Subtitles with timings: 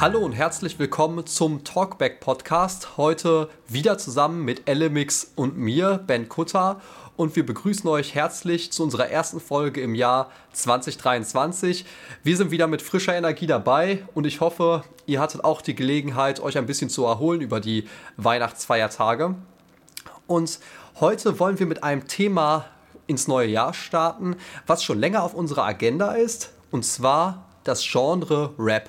[0.00, 2.96] Hallo und herzlich willkommen zum Talkback Podcast.
[2.96, 6.80] Heute wieder zusammen mit Elemix und mir, Ben Kutter.
[7.18, 11.84] Und wir begrüßen euch herzlich zu unserer ersten Folge im Jahr 2023.
[12.22, 16.40] Wir sind wieder mit frischer Energie dabei und ich hoffe, ihr hattet auch die Gelegenheit,
[16.40, 17.86] euch ein bisschen zu erholen über die
[18.16, 19.34] Weihnachtsfeiertage.
[20.26, 20.60] Und
[20.98, 22.64] heute wollen wir mit einem Thema
[23.06, 24.36] ins neue Jahr starten,
[24.66, 28.88] was schon länger auf unserer Agenda ist, und zwar das Genre Rap.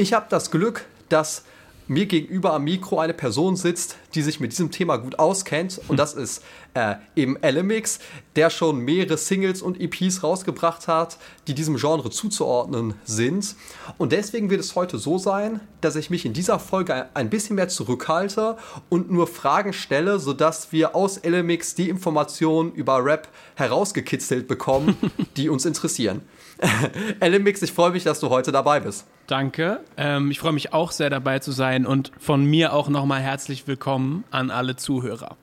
[0.00, 1.42] Ich habe das Glück, dass
[1.88, 5.80] mir gegenüber am Mikro eine Person sitzt, die sich mit diesem Thema gut auskennt.
[5.88, 7.98] Und das ist äh, eben Elemix,
[8.36, 13.56] der schon mehrere Singles und EPs rausgebracht hat, die diesem Genre zuzuordnen sind.
[13.96, 17.56] Und deswegen wird es heute so sein, dass ich mich in dieser Folge ein bisschen
[17.56, 18.56] mehr zurückhalte
[18.88, 24.96] und nur Fragen stelle, sodass wir aus Elemix die Informationen über Rap herausgekitzelt bekommen,
[25.36, 26.22] die uns interessieren.
[27.20, 29.06] Elemix, ich freue mich, dass du heute dabei bist.
[29.26, 29.80] Danke.
[29.96, 33.66] Ähm, ich freue mich auch sehr dabei zu sein und von mir auch nochmal herzlich
[33.66, 35.36] willkommen an alle Zuhörer.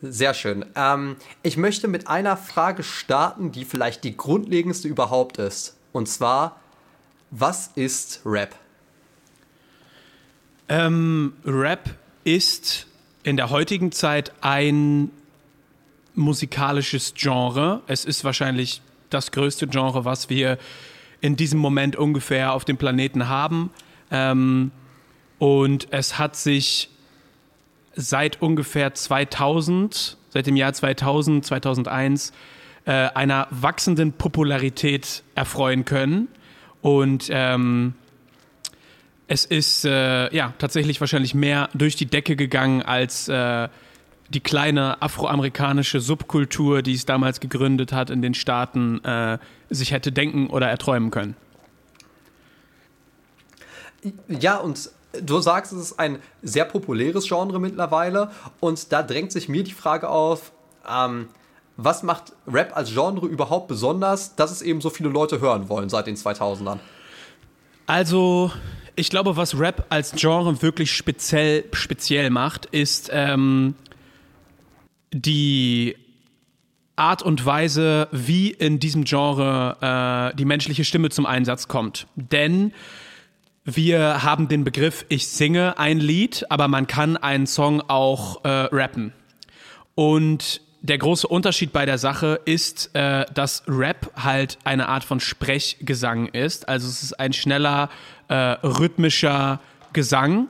[0.00, 0.64] Sehr schön.
[0.76, 5.76] Ähm, ich möchte mit einer Frage starten, die vielleicht die grundlegendste überhaupt ist.
[5.92, 6.60] Und zwar,
[7.30, 8.54] was ist Rap?
[10.68, 11.90] Ähm, Rap
[12.22, 12.86] ist
[13.24, 15.10] in der heutigen Zeit ein
[16.18, 17.82] musikalisches Genre.
[17.86, 20.58] Es ist wahrscheinlich das größte Genre, was wir
[21.20, 23.70] in diesem Moment ungefähr auf dem Planeten haben.
[24.10, 24.70] Ähm,
[25.38, 26.90] und es hat sich
[27.94, 32.32] seit ungefähr 2000, seit dem Jahr 2000, 2001,
[32.84, 36.28] äh, einer wachsenden Popularität erfreuen können.
[36.80, 37.94] Und ähm,
[39.26, 43.68] es ist äh, ja tatsächlich wahrscheinlich mehr durch die Decke gegangen als äh,
[44.28, 49.38] die kleine afroamerikanische Subkultur, die es damals gegründet hat in den Staaten, äh,
[49.70, 51.34] sich hätte denken oder erträumen können.
[54.28, 54.90] Ja, und
[55.20, 58.30] du sagst, es ist ein sehr populäres Genre mittlerweile.
[58.60, 60.52] Und da drängt sich mir die Frage auf,
[60.88, 61.28] ähm,
[61.76, 65.88] was macht Rap als Genre überhaupt besonders, dass es eben so viele Leute hören wollen
[65.88, 66.78] seit den 2000ern?
[67.86, 68.50] Also,
[68.96, 73.74] ich glaube, was Rap als Genre wirklich speziell, speziell macht, ist ähm,
[75.12, 75.96] die
[76.96, 82.06] Art und Weise, wie in diesem Genre äh, die menschliche Stimme zum Einsatz kommt.
[82.16, 82.72] Denn
[83.64, 88.48] wir haben den Begriff, ich singe ein Lied, aber man kann einen Song auch äh,
[88.48, 89.12] rappen.
[89.94, 95.20] Und der große Unterschied bei der Sache ist, äh, dass Rap halt eine Art von
[95.20, 96.68] Sprechgesang ist.
[96.68, 97.90] Also es ist ein schneller,
[98.28, 99.60] äh, rhythmischer
[99.92, 100.48] Gesang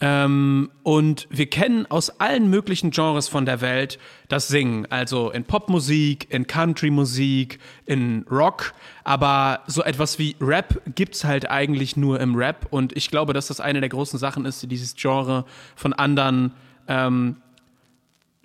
[0.00, 4.86] ähm, und wir kennen aus allen möglichen Genres von der Welt das Singen.
[4.90, 8.74] Also in Popmusik, in Countrymusik, in Rock.
[9.04, 12.66] Aber so etwas wie Rap gibt es halt eigentlich nur im Rap.
[12.70, 15.44] Und ich glaube, dass das eine der großen Sachen ist, die dieses Genre
[15.76, 16.52] von anderen
[16.88, 17.36] ähm,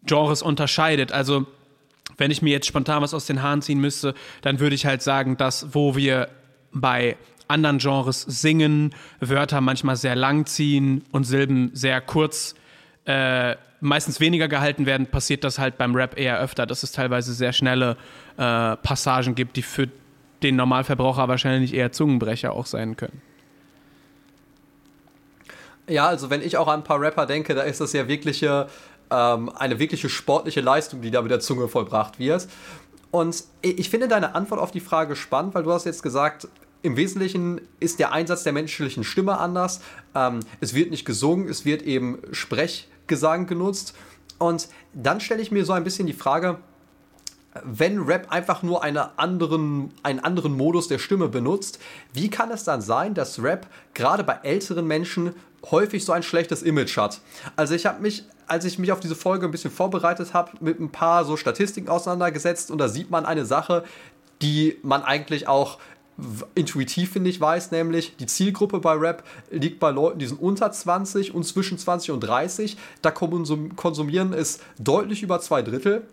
[0.06, 1.12] Genres unterscheidet.
[1.12, 1.48] Also
[2.18, 5.02] wenn ich mir jetzt spontan was aus den Haaren ziehen müsste, dann würde ich halt
[5.02, 6.30] sagen, dass wo wir
[6.72, 7.18] bei
[7.50, 12.56] anderen Genres singen, Wörter manchmal sehr lang ziehen und Silben sehr kurz,
[13.06, 17.34] äh, meistens weniger gehalten werden, passiert das halt beim Rap eher öfter, dass es teilweise
[17.34, 17.98] sehr schnelle
[18.38, 19.90] äh, Passagen gibt, die für
[20.44, 23.22] den Normalverbraucher wahrscheinlich eher Zungenbrecher auch sein können.
[25.88, 28.68] Ja, also wenn ich auch an ein paar Rapper denke, da ist das ja wirkliche,
[29.10, 32.48] ähm, eine wirkliche sportliche Leistung, die da mit der Zunge vollbracht wird.
[33.12, 36.48] Und ich finde deine Antwort auf die Frage spannend, weil du hast jetzt gesagt,
[36.82, 39.82] im Wesentlichen ist der Einsatz der menschlichen Stimme anders.
[40.16, 43.96] Ähm, es wird nicht gesungen, es wird eben Sprechgesang genutzt.
[44.38, 46.60] Und dann stelle ich mir so ein bisschen die Frage,
[47.64, 51.80] wenn Rap einfach nur eine anderen, einen anderen Modus der Stimme benutzt,
[52.14, 55.34] wie kann es dann sein, dass Rap gerade bei älteren Menschen
[55.72, 57.22] häufig so ein schlechtes Image hat?
[57.56, 60.80] Also ich habe mich, als ich mich auf diese Folge ein bisschen vorbereitet habe, mit
[60.80, 63.84] ein paar so Statistiken auseinandergesetzt und da sieht man eine Sache,
[64.42, 65.80] die man eigentlich auch
[66.56, 70.72] intuitiv, finde ich, weiß, nämlich die Zielgruppe bei Rap liegt bei Leuten, die sind unter
[70.72, 72.78] 20 und zwischen 20 und 30.
[73.02, 76.04] Da konsumieren es deutlich über zwei Drittel.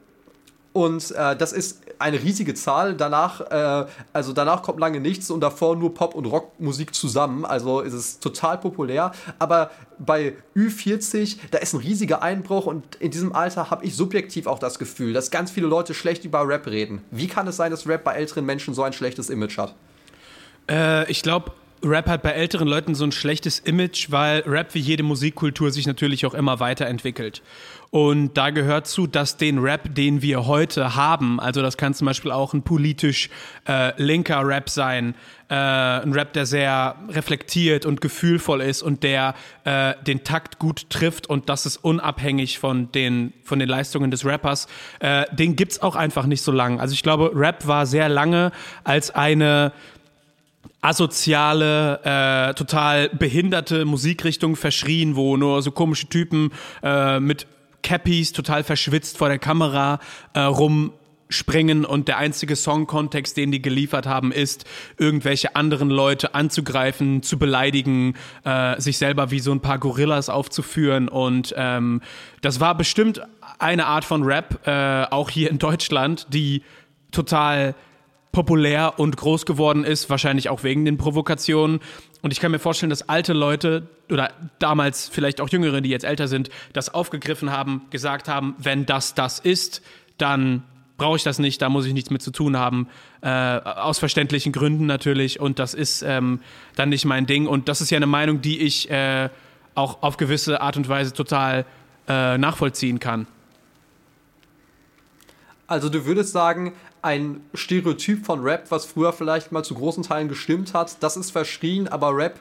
[0.77, 2.95] Und äh, das ist eine riesige Zahl.
[2.95, 7.47] Danach, äh, also danach kommt lange nichts und davor nur Pop- und Rockmusik zusammen.
[7.47, 9.13] Also ist es total populär.
[9.39, 14.47] Aber bei Ü40, da ist ein riesiger Einbruch und in diesem Alter habe ich subjektiv
[14.47, 17.01] auch das Gefühl, dass ganz viele Leute schlecht über Rap reden.
[17.11, 19.75] Wie kann es sein, dass Rap bei älteren Menschen so ein schlechtes Image hat?
[20.71, 21.53] Äh, ich glaube,
[21.85, 25.87] Rap hat bei älteren Leuten so ein schlechtes Image, weil Rap wie jede Musikkultur sich
[25.87, 27.43] natürlich auch immer weiterentwickelt.
[27.91, 32.07] Und da gehört zu, dass den Rap, den wir heute haben, also das kann zum
[32.07, 33.31] Beispiel auch ein politisch
[33.69, 35.15] äh, linker Rap sein,
[35.49, 39.35] äh, ein Rap, der sehr reflektiert und gefühlvoll ist und der
[39.65, 44.25] äh, den Takt gut trifft und das ist unabhängig von den, von den Leistungen des
[44.25, 44.67] Rappers,
[44.99, 46.81] äh, den gibt's auch einfach nicht so lange.
[46.81, 48.51] Also ich glaube, Rap war sehr lange
[48.83, 49.73] als eine
[50.81, 56.51] asoziale, äh, total behinderte Musikrichtung verschrien, wo nur so komische Typen
[56.83, 57.47] äh, mit
[57.83, 60.01] Cappies total verschwitzt vor der Kamera
[60.35, 64.65] äh, rumspringen und der einzige Songkontext, den die geliefert haben, ist,
[64.99, 68.15] irgendwelche anderen Leute anzugreifen, zu beleidigen,
[68.45, 72.01] äh, sich selber wie so ein paar Gorillas aufzuführen und ähm,
[72.41, 73.21] das war bestimmt
[73.59, 76.63] eine Art von Rap, äh, auch hier in Deutschland, die
[77.13, 77.75] total
[78.33, 81.81] populär und groß geworden ist, wahrscheinlich auch wegen den Provokationen.
[82.23, 86.05] Und ich kann mir vorstellen, dass alte Leute oder damals vielleicht auch Jüngere, die jetzt
[86.05, 89.83] älter sind, das aufgegriffen haben, gesagt haben, wenn das das ist,
[90.19, 90.63] dann
[90.97, 92.89] brauche ich das nicht, da muss ich nichts mit zu tun haben.
[93.21, 95.41] Äh, aus verständlichen Gründen natürlich.
[95.41, 96.41] Und das ist ähm,
[96.75, 97.47] dann nicht mein Ding.
[97.47, 99.29] Und das ist ja eine Meinung, die ich äh,
[99.75, 101.67] auch auf gewisse Art und Weise total
[102.09, 103.27] äh, nachvollziehen kann.
[105.67, 110.29] Also du würdest sagen, ein Stereotyp von Rap, was früher vielleicht mal zu großen Teilen
[110.29, 112.41] gestimmt hat, das ist verschrien, aber Rap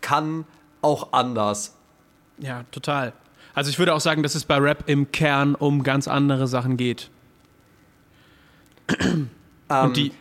[0.00, 0.44] kann
[0.82, 1.76] auch anders.
[2.38, 3.12] Ja, total.
[3.54, 6.76] Also ich würde auch sagen, dass es bei Rap im Kern um ganz andere Sachen
[6.76, 7.10] geht.
[9.68, 10.12] Ähm, die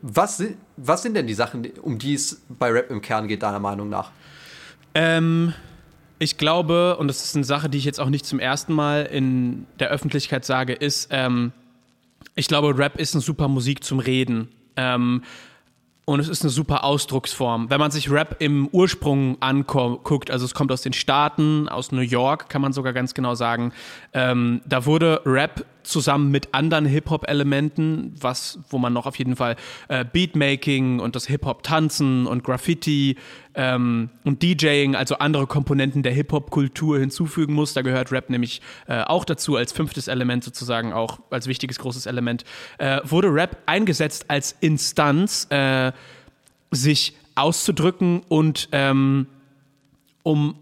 [0.00, 3.42] was, sind, was sind denn die Sachen, um die es bei Rap im Kern geht,
[3.42, 4.10] deiner Meinung nach?
[4.94, 5.52] Ähm,
[6.18, 9.04] ich glaube, und das ist eine Sache, die ich jetzt auch nicht zum ersten Mal
[9.04, 11.52] in der Öffentlichkeit sage, ist, ähm,
[12.36, 14.48] ich glaube, Rap ist eine super Musik zum Reden.
[14.76, 15.22] Ähm,
[16.04, 17.68] und es ist eine super Ausdrucksform.
[17.68, 22.00] Wenn man sich Rap im Ursprung anguckt, also es kommt aus den Staaten, aus New
[22.00, 23.72] York, kann man sogar ganz genau sagen,
[24.12, 29.56] ähm, da wurde Rap zusammen mit anderen Hip-Hop-Elementen, was, wo man noch auf jeden Fall
[29.88, 33.16] äh, Beatmaking und das Hip-Hop-Tanzen und Graffiti
[33.54, 37.72] ähm, und DJing, also andere Komponenten der Hip-Hop-Kultur hinzufügen muss.
[37.72, 42.06] Da gehört Rap nämlich äh, auch dazu, als fünftes Element sozusagen, auch als wichtiges großes
[42.06, 42.44] Element.
[42.78, 45.92] Äh, wurde Rap eingesetzt als Instanz, äh,
[46.70, 49.26] sich auszudrücken und ähm,
[50.22, 50.56] um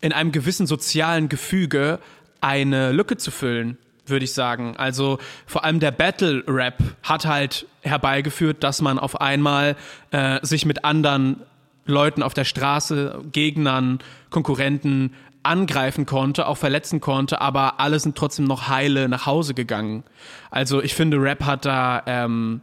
[0.00, 1.98] in einem gewissen sozialen Gefüge
[2.40, 4.76] eine Lücke zu füllen würde ich sagen.
[4.76, 9.76] Also vor allem der Battle Rap hat halt herbeigeführt, dass man auf einmal
[10.10, 11.40] äh, sich mit anderen
[11.86, 13.98] Leuten auf der Straße, Gegnern,
[14.30, 15.12] Konkurrenten
[15.42, 20.02] angreifen konnte, auch verletzen konnte, aber alle sind trotzdem noch heile nach Hause gegangen.
[20.50, 22.62] Also ich finde, Rap hat da ähm,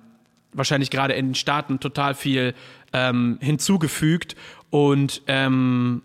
[0.54, 2.56] wahrscheinlich gerade in den Staaten total viel
[2.92, 4.36] ähm, hinzugefügt
[4.72, 6.02] und ähm,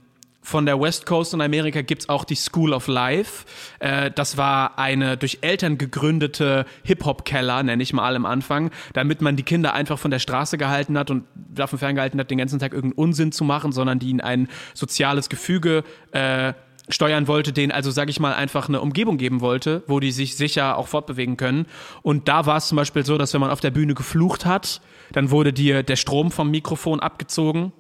[0.46, 3.44] von der West Coast in Amerika gibt's auch die School of Life.
[3.80, 9.34] Äh, das war eine durch Eltern gegründete Hip-Hop-Keller, nenne ich mal am Anfang, damit man
[9.34, 12.74] die Kinder einfach von der Straße gehalten hat und davon ferngehalten hat, den ganzen Tag
[12.74, 15.82] irgendeinen Unsinn zu machen, sondern die in ein soziales Gefüge
[16.12, 16.52] äh,
[16.88, 20.36] steuern wollte, denen also, sage ich mal, einfach eine Umgebung geben wollte, wo die sich
[20.36, 21.66] sicher auch fortbewegen können.
[22.02, 24.80] Und da war es zum Beispiel so, dass wenn man auf der Bühne geflucht hat,
[25.10, 27.72] dann wurde dir der Strom vom Mikrofon abgezogen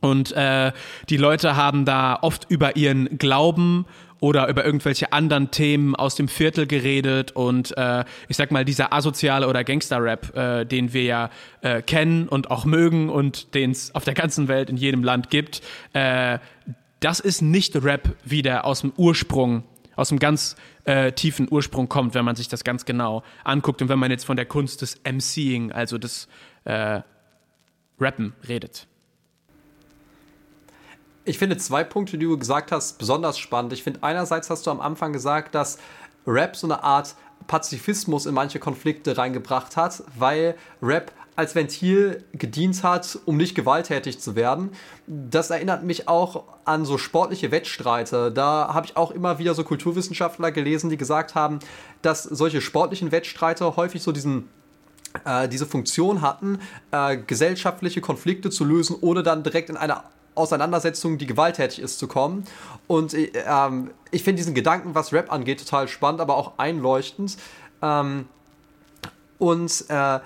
[0.00, 0.72] und äh,
[1.08, 3.86] die Leute haben da oft über ihren Glauben
[4.20, 8.92] oder über irgendwelche anderen Themen aus dem Viertel geredet und äh, ich sag mal, dieser
[8.92, 11.30] asoziale oder Gangster-Rap, äh, den wir ja
[11.62, 15.30] äh, kennen und auch mögen und den es auf der ganzen Welt in jedem Land
[15.30, 15.62] gibt,
[15.94, 16.38] äh,
[17.00, 19.64] das ist nicht Rap, wie der aus dem Ursprung,
[19.96, 20.54] aus dem ganz
[20.84, 24.24] äh, tiefen Ursprung kommt, wenn man sich das ganz genau anguckt und wenn man jetzt
[24.24, 26.28] von der Kunst des MCing, also des
[26.64, 27.00] äh,
[27.98, 28.86] Rappen redet.
[31.24, 33.72] Ich finde zwei Punkte, die du gesagt hast, besonders spannend.
[33.72, 35.78] Ich finde einerseits hast du am Anfang gesagt, dass
[36.26, 37.14] Rap so eine Art
[37.46, 44.20] Pazifismus in manche Konflikte reingebracht hat, weil Rap als Ventil gedient hat, um nicht gewalttätig
[44.20, 44.70] zu werden.
[45.06, 48.30] Das erinnert mich auch an so sportliche Wettstreite.
[48.30, 51.60] Da habe ich auch immer wieder so Kulturwissenschaftler gelesen, die gesagt haben,
[52.02, 54.48] dass solche sportlichen Wettstreite häufig so diesen
[55.24, 56.60] äh, diese Funktion hatten,
[56.92, 60.02] äh, gesellschaftliche Konflikte zu lösen, ohne dann direkt in eine
[60.40, 62.44] Auseinandersetzung, die gewalttätig ist, zu kommen.
[62.86, 67.36] Und äh, ähm, ich finde diesen Gedanken, was Rap angeht, total spannend, aber auch einleuchtend.
[67.82, 68.28] Ähm,
[69.38, 70.20] und äh,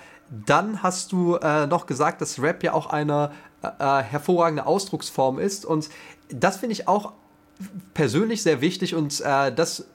[0.45, 3.31] dann hast du äh, noch gesagt, dass Rap ja auch eine
[3.61, 3.67] äh,
[3.99, 5.65] äh, hervorragende Ausdrucksform ist.
[5.65, 5.89] Und
[6.29, 7.13] das finde ich auch
[7.93, 9.85] persönlich sehr wichtig und äh, das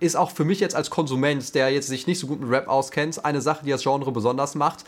[0.00, 2.68] ist auch für mich jetzt als Konsument, der jetzt sich nicht so gut mit Rap
[2.68, 4.84] auskennt, eine Sache, die das Genre besonders macht,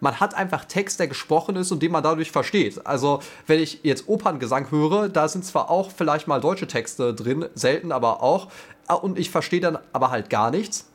[0.00, 2.86] man hat einfach Text, der gesprochen ist und den man dadurch versteht.
[2.86, 7.46] Also, wenn ich jetzt Operngesang höre, da sind zwar auch vielleicht mal deutsche Texte drin,
[7.54, 8.48] selten aber auch,
[8.86, 10.86] ah, und ich verstehe dann aber halt gar nichts.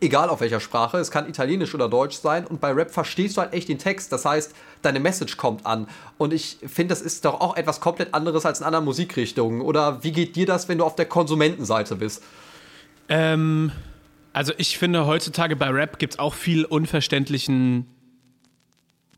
[0.00, 3.40] Egal auf welcher Sprache, es kann Italienisch oder Deutsch sein und bei Rap verstehst du
[3.40, 4.10] halt echt den Text.
[4.10, 4.52] Das heißt,
[4.82, 5.86] deine Message kommt an.
[6.18, 9.60] Und ich finde, das ist doch auch etwas komplett anderes als in anderen Musikrichtungen.
[9.60, 12.24] Oder wie geht dir das, wenn du auf der Konsumentenseite bist?
[13.08, 13.70] Ähm,
[14.32, 17.86] also ich finde, heutzutage bei Rap gibt es auch viel unverständlichen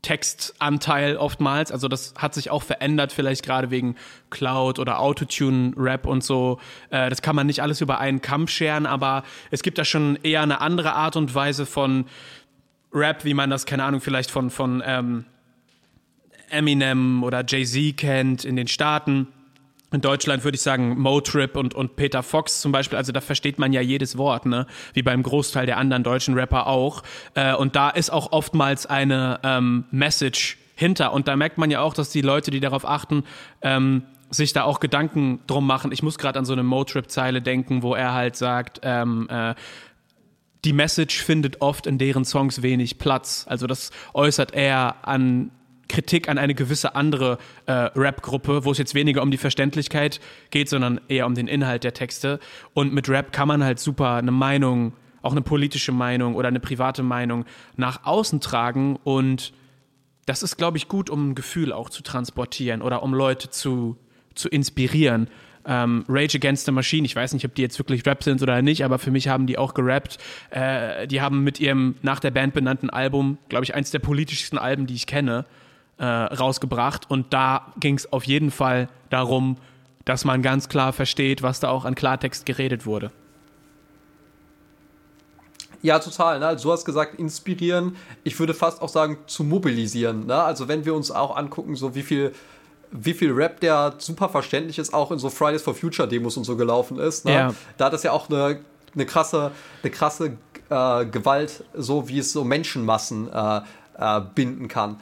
[0.01, 1.71] Textanteil oftmals.
[1.71, 3.95] Also das hat sich auch verändert, vielleicht gerade wegen
[4.29, 6.59] Cloud oder Autotune-Rap und so.
[6.89, 10.17] Äh, das kann man nicht alles über einen Kamm scheren, aber es gibt da schon
[10.23, 12.05] eher eine andere Art und Weise von
[12.93, 15.25] Rap, wie man das, keine Ahnung, vielleicht von, von ähm,
[16.49, 19.27] Eminem oder Jay-Z kennt in den Staaten
[19.91, 23.57] in Deutschland würde ich sagen Motrip und, und Peter Fox zum Beispiel, also da versteht
[23.57, 24.67] man ja jedes Wort, ne?
[24.93, 27.03] Wie beim Großteil der anderen deutschen Rapper auch.
[27.33, 31.11] Äh, und da ist auch oftmals eine ähm, Message hinter.
[31.13, 33.23] Und da merkt man ja auch, dass die Leute, die darauf achten,
[33.61, 35.91] ähm, sich da auch Gedanken drum machen.
[35.91, 39.55] Ich muss gerade an so eine Motrip-Zeile denken, wo er halt sagt, ähm, äh,
[40.65, 43.45] die Message findet oft in deren Songs wenig Platz.
[43.49, 45.51] Also das äußert er an
[45.89, 50.69] Kritik an eine gewisse andere äh, Rap-Gruppe, wo es jetzt weniger um die Verständlichkeit geht,
[50.69, 52.39] sondern eher um den Inhalt der Texte.
[52.73, 56.61] Und mit Rap kann man halt super eine Meinung, auch eine politische Meinung oder eine
[56.61, 57.43] private Meinung
[57.75, 58.97] nach außen tragen.
[59.03, 59.51] Und
[60.25, 63.97] das ist, glaube ich, gut, um ein Gefühl auch zu transportieren oder um Leute zu,
[64.35, 65.27] zu inspirieren.
[65.65, 68.61] Ähm, Rage Against the Machine, ich weiß nicht, ob die jetzt wirklich Rap sind oder
[68.61, 70.17] nicht, aber für mich haben die auch gerappt.
[70.51, 74.57] Äh, die haben mit ihrem nach der Band benannten Album, glaube ich, eins der politischsten
[74.57, 75.45] Alben, die ich kenne
[75.99, 77.09] äh, rausgebracht.
[77.09, 79.57] Und da ging es auf jeden Fall darum,
[80.05, 83.11] dass man ganz klar versteht, was da auch an Klartext geredet wurde.
[85.81, 86.39] Ja, total.
[86.39, 86.47] Ne?
[86.47, 87.95] Also du hast gesagt, inspirieren.
[88.23, 90.25] Ich würde fast auch sagen, zu mobilisieren.
[90.25, 90.35] Ne?
[90.35, 92.33] Also wenn wir uns auch angucken, so wie viel,
[92.91, 96.43] wie viel Rap, der super verständlich ist, auch in so Fridays for Future Demos und
[96.43, 97.25] so gelaufen ist.
[97.25, 97.33] Ne?
[97.33, 97.53] Ja.
[97.77, 98.59] Da hat es ja auch eine,
[98.93, 99.51] eine krasse,
[99.83, 100.37] eine krasse
[100.69, 103.61] äh, Gewalt, so wie es so Menschenmassen äh,
[103.97, 104.97] äh, binden kann.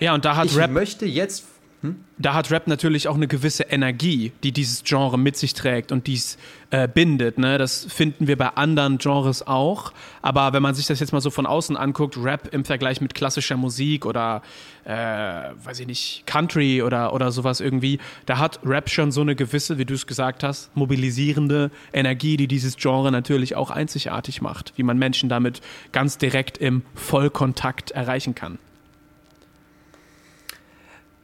[0.00, 0.70] Ja, und da hat ich Rap.
[0.70, 1.44] möchte jetzt.
[1.84, 1.96] Hm?
[2.16, 6.06] Da hat Rap natürlich auch eine gewisse Energie, die dieses Genre mit sich trägt und
[6.06, 6.38] dies
[6.70, 7.36] äh, bindet.
[7.36, 7.58] Ne?
[7.58, 9.92] Das finden wir bei anderen Genres auch.
[10.22, 13.14] Aber wenn man sich das jetzt mal so von außen anguckt, Rap im Vergleich mit
[13.14, 14.40] klassischer Musik oder,
[14.84, 19.36] äh, weiß ich nicht, Country oder, oder sowas irgendwie, da hat Rap schon so eine
[19.36, 24.72] gewisse, wie du es gesagt hast, mobilisierende Energie, die dieses Genre natürlich auch einzigartig macht,
[24.76, 25.60] wie man Menschen damit
[25.92, 28.58] ganz direkt im Vollkontakt erreichen kann.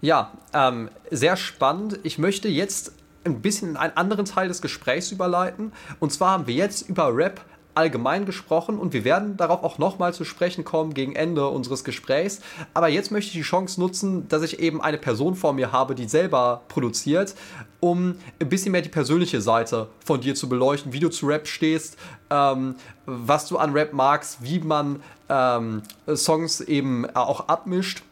[0.01, 2.01] Ja, ähm, sehr spannend.
[2.05, 2.93] Ich möchte jetzt
[3.25, 5.73] ein bisschen in einen anderen Teil des Gesprächs überleiten.
[5.99, 7.43] Und zwar haben wir jetzt über Rap
[7.75, 12.41] allgemein gesprochen und wir werden darauf auch nochmal zu sprechen kommen gegen Ende unseres Gesprächs.
[12.75, 15.95] Aber jetzt möchte ich die Chance nutzen, dass ich eben eine Person vor mir habe,
[15.95, 17.35] die selber produziert,
[17.79, 21.47] um ein bisschen mehr die persönliche Seite von dir zu beleuchten, wie du zu Rap
[21.47, 21.97] stehst,
[22.31, 22.75] ähm,
[23.07, 25.83] was du an Rap magst, wie man ähm,
[26.15, 28.03] Songs eben auch abmischt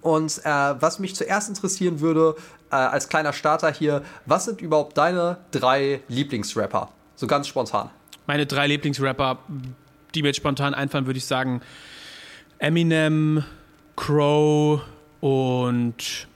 [0.00, 2.36] und äh, was mich zuerst interessieren würde,
[2.70, 6.90] äh, als kleiner Starter hier, was sind überhaupt deine drei Lieblingsrapper?
[7.16, 7.90] So ganz spontan.
[8.26, 9.38] Meine drei Lieblingsrapper,
[10.14, 11.60] die mir jetzt spontan einfallen, würde ich sagen
[12.58, 13.44] Eminem,
[13.96, 14.80] Crow
[15.20, 16.28] und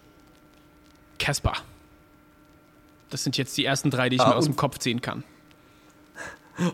[1.19, 1.55] Casper.
[3.11, 5.23] Das sind jetzt die ersten drei, die ich ah, mir aus dem Kopf ziehen kann.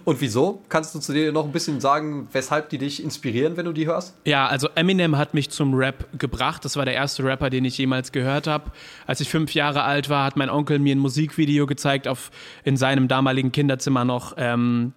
[0.04, 0.62] Und wieso?
[0.68, 3.86] Kannst du zu dir noch ein bisschen sagen, weshalb die dich inspirieren, wenn du die
[3.86, 4.14] hörst?
[4.24, 6.64] Ja, also Eminem hat mich zum Rap gebracht.
[6.64, 8.70] Das war der erste Rapper, den ich jemals gehört habe.
[9.06, 12.30] Als ich fünf Jahre alt war, hat mein Onkel mir ein Musikvideo gezeigt, auf,
[12.64, 14.34] in seinem damaligen Kinderzimmer noch.
[14.36, 14.92] Ähm,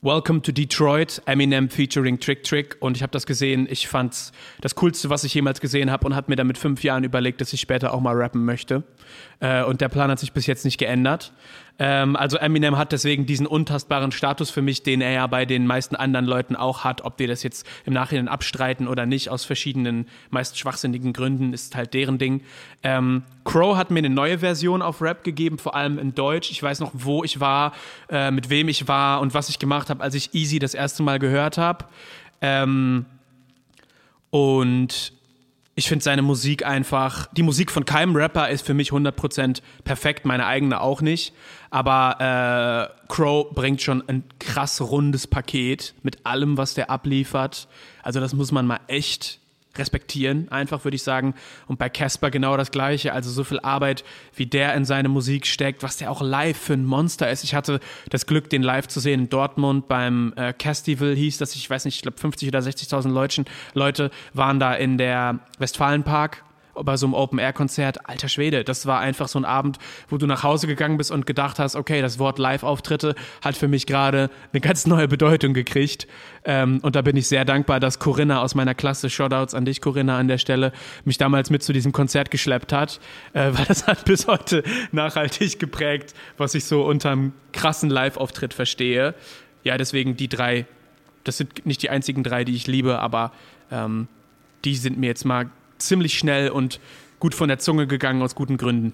[0.00, 2.76] Welcome to Detroit, Eminem featuring Trick Trick.
[2.78, 3.66] Und ich habe das gesehen.
[3.68, 4.30] Ich fand
[4.60, 7.40] das Coolste, was ich jemals gesehen habe und habe mir dann mit fünf Jahren überlegt,
[7.40, 8.84] dass ich später auch mal rappen möchte.
[9.40, 11.32] Äh, und der Plan hat sich bis jetzt nicht geändert.
[11.78, 15.66] Ähm, also Eminem hat deswegen diesen untastbaren Status für mich, den er ja bei den
[15.66, 17.02] meisten anderen Leuten auch hat.
[17.02, 21.76] Ob die das jetzt im Nachhinein abstreiten oder nicht, aus verschiedenen, meist schwachsinnigen Gründen, ist
[21.76, 22.42] halt deren Ding.
[22.82, 26.50] Ähm, Crow hat mir eine neue Version auf Rap gegeben, vor allem in Deutsch.
[26.50, 27.72] Ich weiß noch, wo ich war,
[28.08, 31.02] äh, mit wem ich war und was ich gemacht habe, als ich Easy das erste
[31.02, 31.84] Mal gehört habe.
[32.40, 33.06] Ähm,
[34.30, 35.12] und
[35.78, 40.24] ich finde seine Musik einfach, die Musik von keinem Rapper ist für mich 100% perfekt,
[40.24, 41.32] meine eigene auch nicht.
[41.70, 47.68] Aber äh, Crow bringt schon ein krass rundes Paket mit allem, was der abliefert.
[48.02, 49.38] Also das muss man mal echt
[49.78, 51.34] respektieren, einfach würde ich sagen.
[51.66, 53.12] Und bei Casper genau das Gleiche.
[53.12, 54.04] Also so viel Arbeit,
[54.34, 57.44] wie der in seine Musik steckt, was der auch live für ein Monster ist.
[57.44, 57.80] Ich hatte
[58.10, 61.84] das Glück, den live zu sehen in Dortmund beim äh, Castival hieß das, ich weiß
[61.84, 66.44] nicht, ich glaube 50 oder 60.000 Leute waren da in der Westfalenpark
[66.84, 70.42] bei so einem Open-Air-Konzert, alter Schwede, das war einfach so ein Abend, wo du nach
[70.42, 74.60] Hause gegangen bist und gedacht hast, okay, das Wort Live-Auftritte hat für mich gerade eine
[74.60, 76.06] ganz neue Bedeutung gekriegt.
[76.44, 79.80] Ähm, und da bin ich sehr dankbar, dass Corinna aus meiner Klasse, Shoutouts an dich,
[79.80, 80.72] Corinna, an der Stelle,
[81.04, 83.00] mich damals mit zu diesem Konzert geschleppt hat,
[83.32, 89.14] äh, weil das hat bis heute nachhaltig geprägt, was ich so unterm krassen Live-Auftritt verstehe.
[89.64, 90.66] Ja, deswegen die drei,
[91.24, 93.32] das sind nicht die einzigen drei, die ich liebe, aber
[93.70, 94.08] ähm,
[94.64, 96.80] die sind mir jetzt mal ziemlich schnell und
[97.20, 98.92] gut von der Zunge gegangen aus guten Gründen.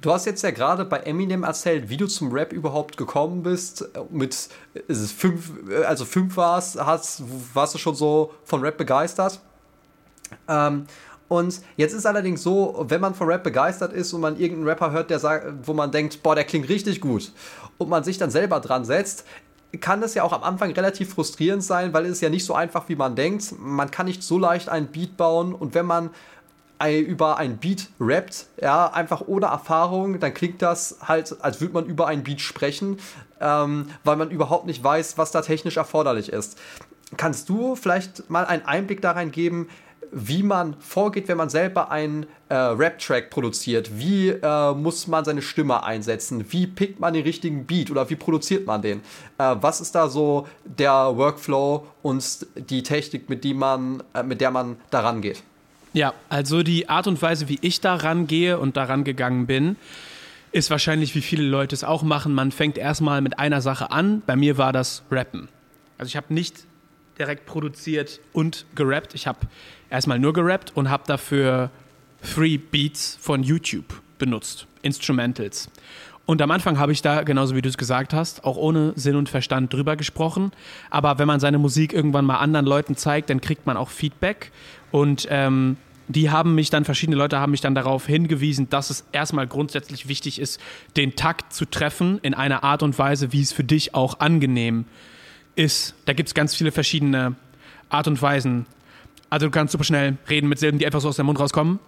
[0.00, 3.88] Du hast jetzt ja gerade bei Eminem erzählt, wie du zum Rap überhaupt gekommen bist.
[4.10, 4.48] Mit
[5.16, 5.52] fünf,
[5.84, 9.40] also fünf warst, hast, warst du schon so von Rap begeistert.
[10.46, 10.84] Ähm,
[11.26, 14.92] und jetzt ist allerdings so, wenn man von Rap begeistert ist und man irgendeinen Rapper
[14.92, 17.32] hört, der sagt, wo man denkt, boah, der klingt richtig gut,
[17.76, 19.26] und man sich dann selber dran setzt,
[19.80, 22.88] kann das ja auch am Anfang relativ frustrierend sein, weil es ja nicht so einfach,
[22.88, 23.54] wie man denkt.
[23.58, 26.10] Man kann nicht so leicht einen Beat bauen und wenn man
[26.86, 31.86] über ein Beat rappt, ja, einfach ohne Erfahrung, dann klingt das halt, als würde man
[31.86, 32.98] über einen Beat sprechen,
[33.40, 36.56] ähm, weil man überhaupt nicht weiß, was da technisch erforderlich ist.
[37.16, 39.68] Kannst du vielleicht mal einen Einblick darin geben,
[40.12, 43.98] wie man vorgeht, wenn man selber einen äh, Rap-Track produziert.
[43.98, 46.44] Wie äh, muss man seine Stimme einsetzen?
[46.50, 49.00] Wie pickt man den richtigen Beat oder wie produziert man den?
[49.38, 54.40] Äh, was ist da so der Workflow und die Technik, mit, die man, äh, mit
[54.40, 55.42] der man daran geht?
[55.92, 59.76] Ja, also die Art und Weise, wie ich daran gehe und daran gegangen bin,
[60.52, 62.34] ist wahrscheinlich, wie viele Leute es auch machen.
[62.34, 64.22] Man fängt erstmal mit einer Sache an.
[64.26, 65.48] Bei mir war das Rappen.
[65.98, 66.64] Also ich habe nicht
[67.18, 69.14] direkt produziert und gerappt.
[69.14, 69.40] Ich habe
[69.90, 71.70] erstmal nur gerappt und habe dafür
[72.20, 75.70] Free Beats von YouTube benutzt, Instrumentals.
[76.26, 79.16] Und am Anfang habe ich da, genauso wie du es gesagt hast, auch ohne Sinn
[79.16, 80.52] und Verstand drüber gesprochen.
[80.90, 84.52] Aber wenn man seine Musik irgendwann mal anderen Leuten zeigt, dann kriegt man auch Feedback.
[84.90, 85.78] Und ähm,
[86.08, 90.08] die haben mich dann, verschiedene Leute haben mich dann darauf hingewiesen, dass es erstmal grundsätzlich
[90.08, 90.60] wichtig ist,
[90.98, 94.84] den Takt zu treffen in einer Art und Weise, wie es für dich auch angenehm
[95.54, 95.94] ist.
[96.04, 97.36] Da gibt es ganz viele verschiedene
[97.88, 98.66] Art und Weisen.
[99.30, 101.78] Also du kannst super schnell reden mit Silben, die einfach so aus dem Mund rauskommen.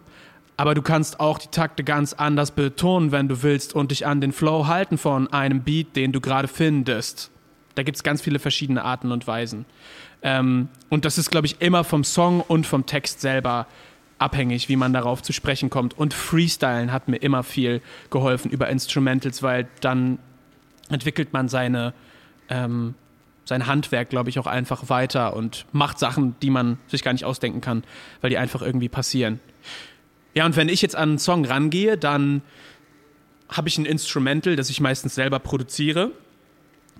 [0.57, 4.20] Aber du kannst auch die Takte ganz anders betonen, wenn du willst, und dich an
[4.20, 7.31] den Flow halten von einem Beat, den du gerade findest.
[7.76, 9.64] Da gibt es ganz viele verschiedene Arten und Weisen.
[10.22, 13.66] Ähm, und das ist, glaube ich, immer vom Song und vom Text selber
[14.18, 15.96] abhängig, wie man darauf zu sprechen kommt.
[15.96, 20.18] Und Freestylen hat mir immer viel geholfen über Instrumentals, weil dann
[20.90, 21.94] entwickelt man seine,
[22.50, 22.94] ähm,
[23.44, 27.24] sein Handwerk, glaube ich, auch einfach weiter und macht Sachen, die man sich gar nicht
[27.24, 27.85] ausdenken kann,
[28.20, 29.40] weil die einfach irgendwie passieren.
[30.35, 32.42] Ja, und wenn ich jetzt an einen Song rangehe, dann
[33.48, 36.12] habe ich ein Instrumental, das ich meistens selber produziere.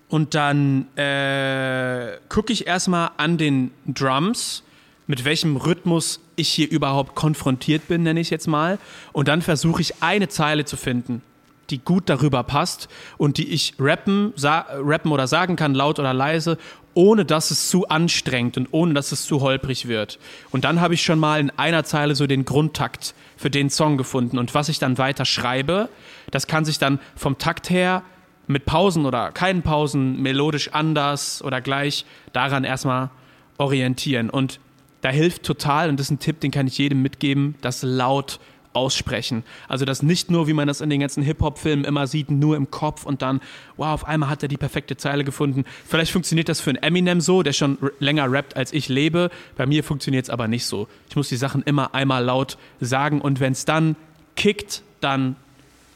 [0.09, 4.65] Und dann äh, gucke ich erstmal an den Drums,
[5.07, 8.79] mit welchem Rhythmus ich hier überhaupt konfrontiert bin, nenne ich jetzt mal.
[9.13, 11.23] Und dann versuche ich eine Zeile zu finden,
[11.71, 16.59] die gut darüber passt und die ich rappen, rappen oder sagen kann, laut oder leise,
[16.95, 20.19] ohne dass es zu anstrengend und ohne dass es zu holprig wird.
[20.51, 23.97] Und dann habe ich schon mal in einer Zeile so den Grundtakt für den Song
[23.97, 24.39] gefunden.
[24.39, 25.89] Und was ich dann weiter schreibe,
[26.31, 28.03] das kann sich dann vom Takt her
[28.47, 33.11] mit Pausen oder keinen Pausen, melodisch anders oder gleich daran erstmal
[33.59, 34.29] orientieren.
[34.29, 34.59] Und
[35.03, 38.41] da hilft total, und das ist ein Tipp, den kann ich jedem mitgeben, das laut
[38.73, 39.43] aussprechen.
[39.69, 42.71] Also das nicht nur, wie man das in den ganzen Hip-Hop-Filmen immer sieht, nur im
[42.71, 43.41] Kopf und dann,
[43.77, 45.65] wow, auf einmal hat er die perfekte Zeile gefunden.
[45.87, 49.31] Vielleicht funktioniert das für einen Eminem so, der schon länger rappt, als ich lebe.
[49.57, 50.89] Bei mir funktioniert es aber nicht so.
[51.09, 53.97] Ich muss die Sachen immer einmal laut sagen und wenn es dann
[54.37, 55.37] kickt, dann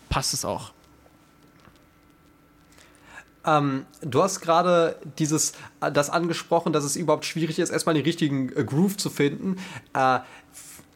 [0.08, 0.72] passt es auch.
[3.46, 8.04] Ähm, du hast gerade dieses, äh, das angesprochen, dass es überhaupt schwierig ist, erstmal den
[8.04, 9.56] richtigen äh, Groove zu finden.
[9.92, 10.20] Äh,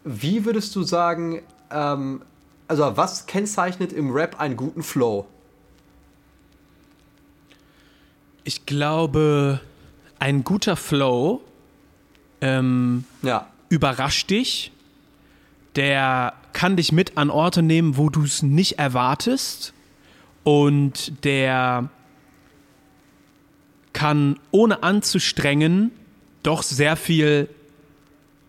[0.05, 2.23] wie würdest du sagen, ähm,
[2.67, 5.27] also was kennzeichnet im Rap einen guten Flow?
[8.45, 9.61] Ich glaube,
[10.19, 11.43] ein guter Flow
[12.41, 13.47] ähm, ja.
[13.69, 14.73] überrascht dich.
[15.77, 19.75] Der kann dich mit an Orte nehmen, wo du es nicht erwartest.
[20.45, 21.91] Und der
[23.93, 25.91] kann ohne anzustrengen
[26.43, 27.49] doch sehr viel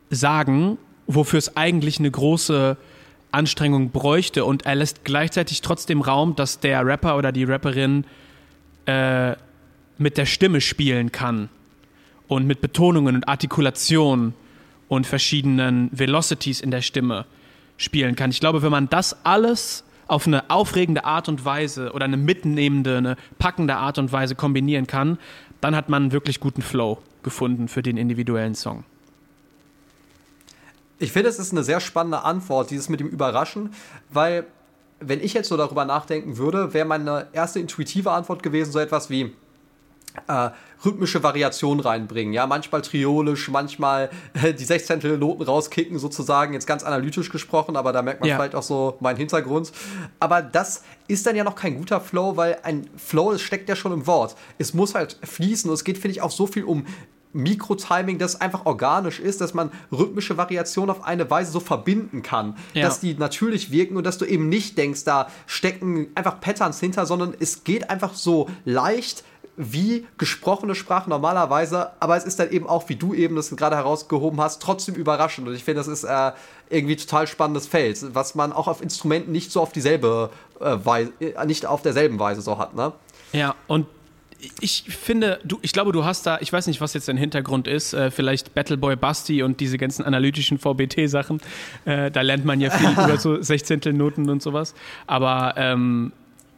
[0.10, 0.78] sagen,
[1.08, 2.78] wofür es eigentlich eine große
[3.32, 8.06] Anstrengung bräuchte und er lässt gleichzeitig trotzdem Raum, dass der Rapper oder die Rapperin
[8.86, 9.36] äh,
[9.98, 11.50] mit der Stimme spielen kann.
[12.30, 14.34] und mit Betonungen und Artikulation
[14.88, 17.26] und verschiedenen Velocities in der Stimme
[17.76, 18.30] spielen kann.
[18.30, 22.98] Ich glaube, wenn man das alles auf eine aufregende Art und Weise oder eine mitnehmende,
[22.98, 25.18] eine packende Art und Weise kombinieren kann,
[25.60, 28.86] dann hat man einen wirklich guten Flow gefunden für den individuellen Song.
[31.00, 33.74] Ich finde, es ist eine sehr spannende Antwort, dieses mit dem Überraschen,
[34.10, 34.46] weil
[35.00, 39.10] wenn ich jetzt so darüber nachdenken würde, wäre meine erste intuitive Antwort gewesen so etwas
[39.10, 39.34] wie
[40.28, 40.50] äh,
[40.84, 42.34] rhythmische Variation reinbringen.
[42.34, 47.94] Ja, manchmal triolisch, manchmal äh, die Sechzehntel Noten rauskicken, sozusagen, jetzt ganz analytisch gesprochen, aber
[47.94, 48.36] da merkt man ja.
[48.36, 49.72] vielleicht auch so meinen Hintergrund.
[50.20, 53.76] Aber das ist dann ja noch kein guter Flow, weil ein Flow, es steckt ja
[53.76, 54.36] schon im Wort.
[54.58, 56.86] Es muss halt fließen und es geht, finde ich, auch so viel um
[57.34, 62.58] Mikrotiming, das einfach organisch ist, dass man rhythmische Variationen auf eine Weise so verbinden kann,
[62.74, 62.84] ja.
[62.84, 67.06] dass die natürlich wirken und dass du eben nicht denkst, da stecken einfach Patterns hinter,
[67.06, 69.24] sondern es geht einfach so leicht
[69.62, 73.76] wie gesprochene Sprache normalerweise, aber es ist dann eben auch, wie du eben das gerade
[73.76, 75.50] herausgehoben hast, trotzdem überraschend.
[75.50, 76.32] Und ich finde, das ist äh,
[76.70, 80.30] irgendwie total spannendes Feld, was man auch auf Instrumenten nicht so auf dieselbe
[80.62, 82.94] äh, Weise, äh, nicht auf derselben Weise so hat, ne?
[83.34, 83.86] Ja, und
[84.62, 87.68] ich finde, du, ich glaube, du hast da, ich weiß nicht, was jetzt dein Hintergrund
[87.68, 91.42] ist, äh, vielleicht Battleboy Basti und diese ganzen analytischen VBT-Sachen.
[91.86, 94.76] Äh, da lernt man ja viel über so Sechzehntelnoten und sowas.
[95.08, 96.14] Aber ähm,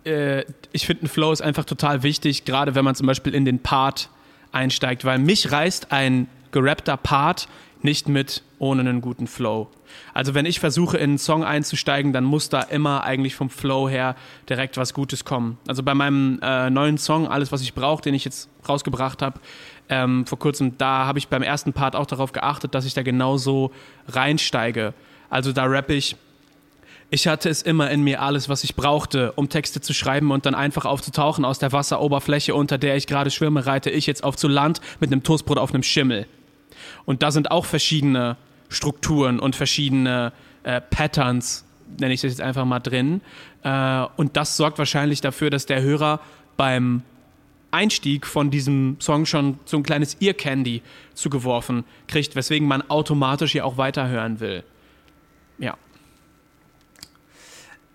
[0.05, 3.45] äh, ich finde, ein Flow ist einfach total wichtig, gerade wenn man zum Beispiel in
[3.45, 4.09] den Part
[4.51, 7.47] einsteigt, weil mich reißt ein gerappter Part
[7.83, 9.67] nicht mit ohne einen guten Flow.
[10.13, 13.89] Also wenn ich versuche, in einen Song einzusteigen, dann muss da immer eigentlich vom Flow
[13.89, 14.15] her
[14.49, 15.57] direkt was Gutes kommen.
[15.67, 19.39] Also bei meinem äh, neuen Song, Alles, was ich brauche, den ich jetzt rausgebracht habe,
[19.89, 23.03] ähm, vor kurzem, da habe ich beim ersten Part auch darauf geachtet, dass ich da
[23.03, 23.71] genauso
[24.07, 24.93] reinsteige.
[25.29, 26.15] Also da rappe ich,
[27.09, 30.45] ich hatte es immer in mir alles, was ich brauchte, um Texte zu schreiben und
[30.45, 34.37] dann einfach aufzutauchen aus der Wasseroberfläche, unter der ich gerade schwimme, reite ich jetzt auf
[34.37, 36.25] zu Land mit einem Toastbrot auf einem Schimmel.
[37.05, 38.37] Und da sind auch verschiedene
[38.69, 40.31] Strukturen und verschiedene
[40.63, 41.65] äh, Patterns,
[41.99, 43.21] nenne ich das jetzt einfach mal drin.
[43.63, 46.19] Äh, und das sorgt wahrscheinlich dafür, dass der Hörer
[46.57, 47.03] beim
[47.71, 50.81] Einstieg von diesem Song schon so ein kleines Ear Candy
[51.13, 54.63] zugeworfen kriegt, weswegen man automatisch ja auch weiterhören will.
[55.57, 55.77] Ja.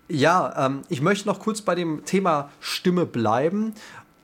[0.09, 3.73] Ja, ähm, ich möchte noch kurz bei dem Thema Stimme bleiben.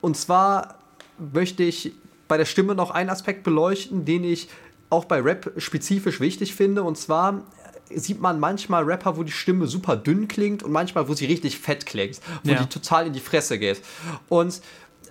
[0.00, 0.76] Und zwar
[1.18, 1.92] möchte ich
[2.28, 4.48] bei der Stimme noch einen Aspekt beleuchten, den ich
[4.90, 6.82] auch bei Rap spezifisch wichtig finde.
[6.82, 7.42] Und zwar
[7.90, 11.58] sieht man manchmal Rapper, wo die Stimme super dünn klingt und manchmal, wo sie richtig
[11.58, 12.62] fett klingt, wo ja.
[12.62, 13.80] die total in die Fresse geht.
[14.28, 14.60] Und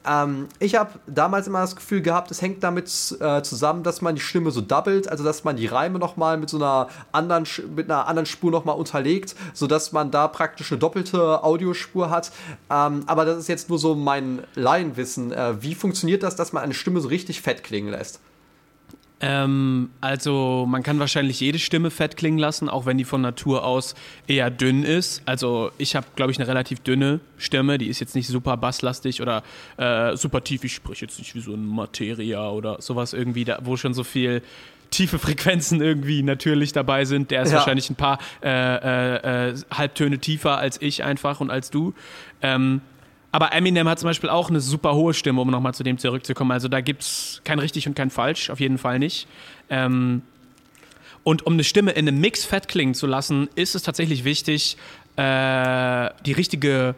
[0.06, 2.88] ähm, ich habe damals immer das Gefühl gehabt, es hängt damit
[3.20, 6.50] äh, zusammen, dass man die Stimme so doubelt, also dass man die Reime nochmal mit
[6.50, 11.44] so einer anderen, mit einer anderen Spur nochmal unterlegt, sodass man da praktisch eine doppelte
[11.44, 12.32] Audiospur hat.
[12.70, 15.32] Ähm, aber das ist jetzt nur so mein Laienwissen.
[15.32, 18.20] Äh, wie funktioniert das, dass man eine Stimme so richtig fett klingen lässt?
[19.26, 23.64] Ähm, also man kann wahrscheinlich jede Stimme fett klingen lassen, auch wenn die von Natur
[23.64, 23.96] aus
[24.28, 25.22] eher dünn ist.
[25.26, 29.22] Also ich habe, glaube ich, eine relativ dünne Stimme, die ist jetzt nicht super basslastig
[29.22, 29.42] oder
[29.78, 30.66] äh, super tief.
[30.66, 34.04] Ich spreche jetzt nicht wie so ein Materia oder sowas irgendwie, da, wo schon so
[34.04, 34.42] viel
[34.90, 37.32] tiefe Frequenzen irgendwie natürlich dabei sind.
[37.32, 37.60] Der ist ja.
[37.60, 41.94] wahrscheinlich ein paar äh, äh, äh Halbtöne tiefer als ich einfach und als du.
[42.42, 42.82] Ähm,
[43.34, 46.52] aber Eminem hat zum Beispiel auch eine super hohe Stimme, um nochmal zu dem zurückzukommen.
[46.52, 49.28] Also da gibt es kein richtig und kein falsch, auf jeden Fall nicht.
[49.72, 50.22] Ähm,
[51.24, 54.78] und um eine Stimme in einem Mix fett klingen zu lassen, ist es tatsächlich wichtig,
[55.15, 56.93] äh, die richtige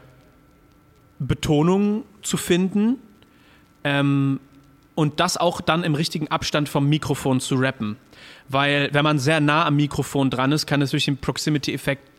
[1.19, 2.97] Betonung zu finden
[3.85, 4.41] ähm,
[4.93, 7.95] und das auch dann im richtigen Abstand vom Mikrofon zu rappen.
[8.49, 12.09] Weil wenn man sehr nah am Mikrofon dran ist, kann es durch den Proximity-Effekt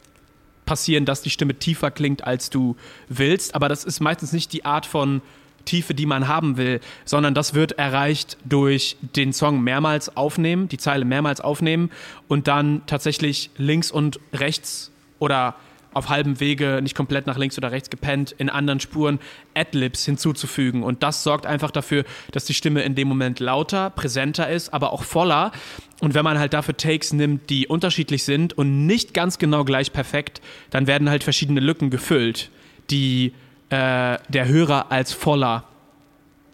[0.66, 2.76] passieren, dass die Stimme tiefer klingt, als du
[3.08, 3.54] willst.
[3.54, 5.22] Aber das ist meistens nicht die Art von
[5.64, 10.78] Tiefe, die man haben will, sondern das wird erreicht durch den Song mehrmals aufnehmen, die
[10.78, 11.90] Zeile mehrmals aufnehmen
[12.28, 15.56] und dann tatsächlich links und rechts oder
[15.94, 19.18] auf halbem Wege, nicht komplett nach links oder rechts gepennt, in anderen Spuren
[19.54, 20.82] Adlibs hinzuzufügen.
[20.82, 24.92] Und das sorgt einfach dafür, dass die Stimme in dem Moment lauter, präsenter ist, aber
[24.92, 25.52] auch voller.
[26.00, 29.92] Und wenn man halt dafür Takes nimmt, die unterschiedlich sind und nicht ganz genau gleich
[29.92, 32.50] perfekt, dann werden halt verschiedene Lücken gefüllt,
[32.90, 33.32] die
[33.70, 35.64] äh, der Hörer als voller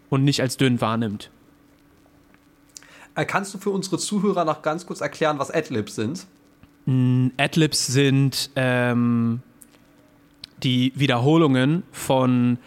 [0.09, 1.29] und nicht als dünn wahrnimmt.
[3.15, 6.25] Äh, kannst du für unsere Zuhörer noch ganz kurz erklären, was Adlibs sind?
[6.85, 9.41] Adlibs sind ähm,
[10.63, 12.57] die Wiederholungen von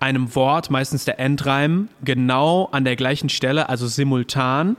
[0.00, 4.76] einem Wort, meistens der Endreim, genau an der gleichen Stelle, also simultan,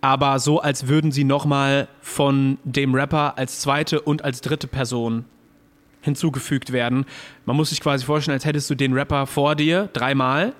[0.00, 5.26] aber so, als würden sie nochmal von dem Rapper als zweite und als dritte Person
[6.00, 7.04] hinzugefügt werden.
[7.44, 10.54] Man muss sich quasi vorstellen, als hättest du den Rapper vor dir dreimal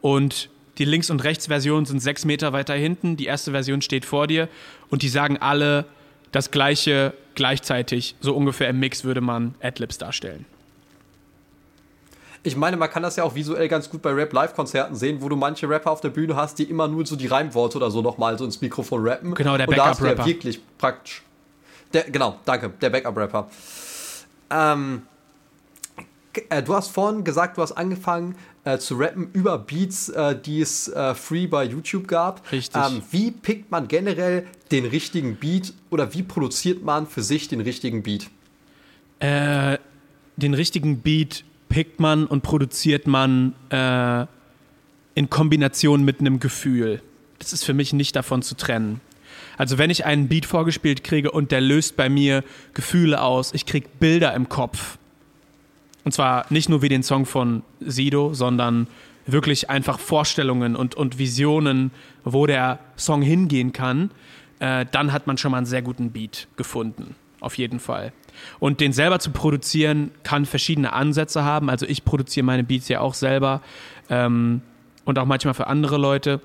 [0.00, 4.26] und die Links- und Rechts-Version sind sechs Meter weiter hinten, die erste Version steht vor
[4.26, 4.48] dir
[4.88, 5.84] und die sagen alle
[6.32, 8.16] das gleiche gleichzeitig.
[8.20, 10.44] So ungefähr im Mix würde man Adlibs darstellen.
[12.42, 15.36] Ich meine, man kann das ja auch visuell ganz gut bei Rap-Live-Konzerten sehen, wo du
[15.36, 18.38] manche Rapper auf der Bühne hast, die immer nur so die Reimworte oder so nochmal
[18.38, 19.34] so ins Mikrofon rappen.
[19.34, 20.22] Genau, der Backup-Rapper.
[20.22, 21.22] Ja wirklich praktisch.
[21.92, 23.50] Der, genau, danke, der Backup-Rapper.
[24.50, 25.02] Ähm,
[26.48, 30.60] äh, du hast vorhin gesagt, du hast angefangen äh, zu rappen über Beats, äh, die
[30.60, 32.50] es äh, free bei YouTube gab.
[32.52, 32.80] Richtig.
[32.80, 37.60] Ähm, wie pickt man generell den richtigen Beat oder wie produziert man für sich den
[37.60, 38.28] richtigen Beat?
[39.20, 39.78] Äh,
[40.36, 44.26] den richtigen Beat pickt man und produziert man äh,
[45.14, 47.02] in Kombination mit einem Gefühl.
[47.38, 49.00] Das ist für mich nicht davon zu trennen.
[49.56, 53.66] Also wenn ich einen Beat vorgespielt kriege und der löst bei mir Gefühle aus, ich
[53.66, 54.97] kriege Bilder im Kopf.
[56.08, 58.86] Und zwar nicht nur wie den Song von Sido, sondern
[59.26, 61.90] wirklich einfach Vorstellungen und, und Visionen,
[62.24, 64.10] wo der Song hingehen kann,
[64.58, 67.14] äh, dann hat man schon mal einen sehr guten Beat gefunden.
[67.40, 68.14] Auf jeden Fall.
[68.58, 71.68] Und den selber zu produzieren, kann verschiedene Ansätze haben.
[71.68, 73.60] Also ich produziere meine Beats ja auch selber
[74.08, 74.62] ähm,
[75.04, 76.40] und auch manchmal für andere Leute.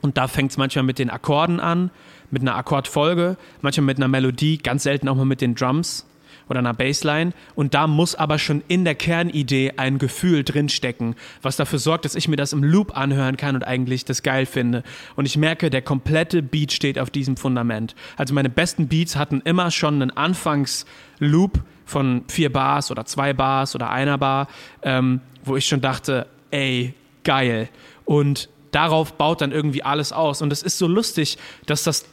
[0.00, 1.90] Und da fängt es manchmal mit den Akkorden an
[2.30, 6.06] mit einer Akkordfolge, manchmal mit einer Melodie, ganz selten auch mal mit den Drums
[6.48, 7.32] oder einer Bassline.
[7.54, 12.14] Und da muss aber schon in der Kernidee ein Gefühl drinstecken, was dafür sorgt, dass
[12.14, 14.82] ich mir das im Loop anhören kann und eigentlich das geil finde.
[15.16, 17.94] Und ich merke, der komplette Beat steht auf diesem Fundament.
[18.16, 23.74] Also meine besten Beats hatten immer schon einen Anfangsloop von vier Bars oder zwei Bars
[23.74, 24.48] oder einer Bar,
[24.82, 27.68] ähm, wo ich schon dachte, ey, geil.
[28.04, 30.42] Und darauf baut dann irgendwie alles aus.
[30.42, 32.06] Und es ist so lustig, dass das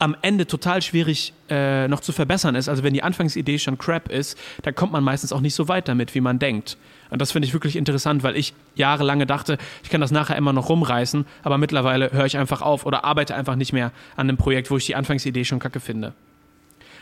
[0.00, 2.68] am Ende total schwierig äh, noch zu verbessern ist.
[2.70, 5.88] Also wenn die Anfangsidee schon crap ist, dann kommt man meistens auch nicht so weit
[5.88, 6.78] damit, wie man denkt.
[7.10, 10.54] Und das finde ich wirklich interessant, weil ich jahrelange dachte, ich kann das nachher immer
[10.54, 14.38] noch rumreißen, aber mittlerweile höre ich einfach auf oder arbeite einfach nicht mehr an einem
[14.38, 16.14] Projekt, wo ich die Anfangsidee schon kacke finde.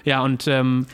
[0.05, 0.87] Ja, und ähm,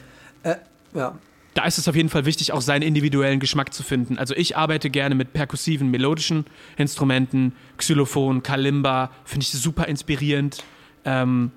[0.43, 0.57] äh,
[0.93, 1.17] ja.
[1.55, 4.19] da ist es auf jeden Fall wichtig, auch seinen individuellen Geschmack zu finden.
[4.19, 6.45] Also ich arbeite gerne mit perkussiven, melodischen
[6.77, 10.63] Instrumenten, Xylophon, Kalimba, finde ich super inspirierend.
[11.07, 11.51] Ähm,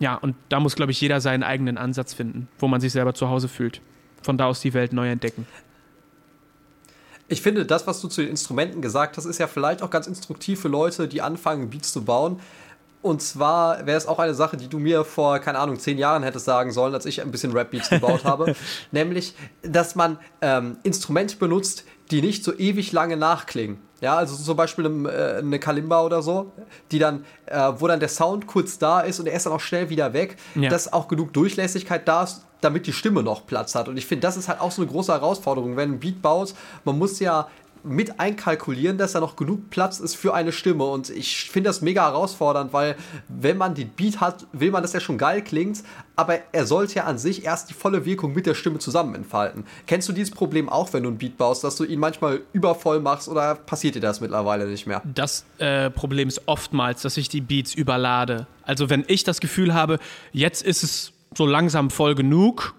[0.00, 3.14] ja, und da muss, glaube ich, jeder seinen eigenen Ansatz finden, wo man sich selber
[3.14, 3.80] zu Hause fühlt.
[4.22, 5.46] Von da aus die Welt neu entdecken.
[7.28, 10.06] Ich finde, das, was du zu den Instrumenten gesagt hast, ist ja vielleicht auch ganz
[10.06, 12.40] instruktiv für Leute, die anfangen, Beats zu bauen.
[13.02, 16.22] Und zwar wäre es auch eine Sache, die du mir vor, keine Ahnung, zehn Jahren
[16.22, 18.54] hättest sagen sollen, als ich ein bisschen Rap-Beats gebaut habe.
[18.90, 23.78] Nämlich, dass man ähm, Instrumente benutzt, die nicht so ewig lange nachklingen.
[24.00, 26.52] Ja, also zum Beispiel eine, äh, eine Kalimba oder so,
[26.90, 29.60] die dann, äh, wo dann der Sound kurz da ist und er ist dann auch
[29.60, 30.70] schnell wieder weg, ja.
[30.70, 33.88] dass auch genug Durchlässigkeit da ist, damit die Stimme noch Platz hat.
[33.88, 36.54] Und ich finde, das ist halt auch so eine große Herausforderung, wenn ein Beat baut.
[36.84, 37.48] Man muss ja
[37.84, 40.84] mit einkalkulieren, dass da noch genug Platz ist für eine Stimme.
[40.84, 42.96] Und ich finde das mega herausfordernd, weil
[43.28, 45.82] wenn man den Beat hat, will man, dass er schon geil klingt,
[46.16, 49.64] aber er sollte ja an sich erst die volle Wirkung mit der Stimme zusammen entfalten.
[49.86, 53.00] Kennst du dieses Problem auch, wenn du einen Beat baust, dass du ihn manchmal übervoll
[53.00, 55.02] machst oder passiert dir das mittlerweile nicht mehr?
[55.14, 58.46] Das äh, Problem ist oftmals, dass ich die Beats überlade.
[58.62, 59.98] Also wenn ich das Gefühl habe,
[60.32, 62.74] jetzt ist es so langsam voll genug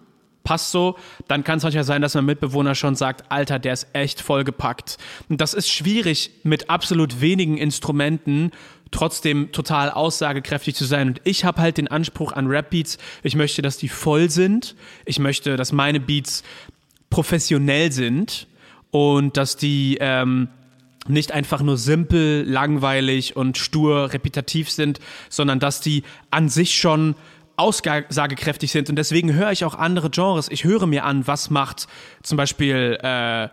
[0.52, 0.98] passt so,
[1.30, 4.98] dann kann es manchmal sein, dass mein Mitbewohner schon sagt, Alter, der ist echt vollgepackt.
[5.30, 8.52] Und das ist schwierig, mit absolut wenigen Instrumenten
[8.92, 11.08] trotzdem total aussagekräftig zu sein.
[11.08, 14.76] Und ich habe halt den Anspruch an Rap-Beats, ich möchte, dass die voll sind.
[15.06, 16.44] Ich möchte, dass meine Beats
[17.10, 18.48] professionell sind
[18.90, 20.50] und dass die ähm,
[21.08, 27.16] nicht einfach nur simpel, langweilig und stur repetitiv sind, sondern dass die an sich schon
[27.62, 28.90] aussagekräftig sind.
[28.90, 30.50] Und deswegen höre ich auch andere Genres.
[30.50, 31.88] Ich höre mir an, was macht
[32.24, 33.48] zum Beispiel äh,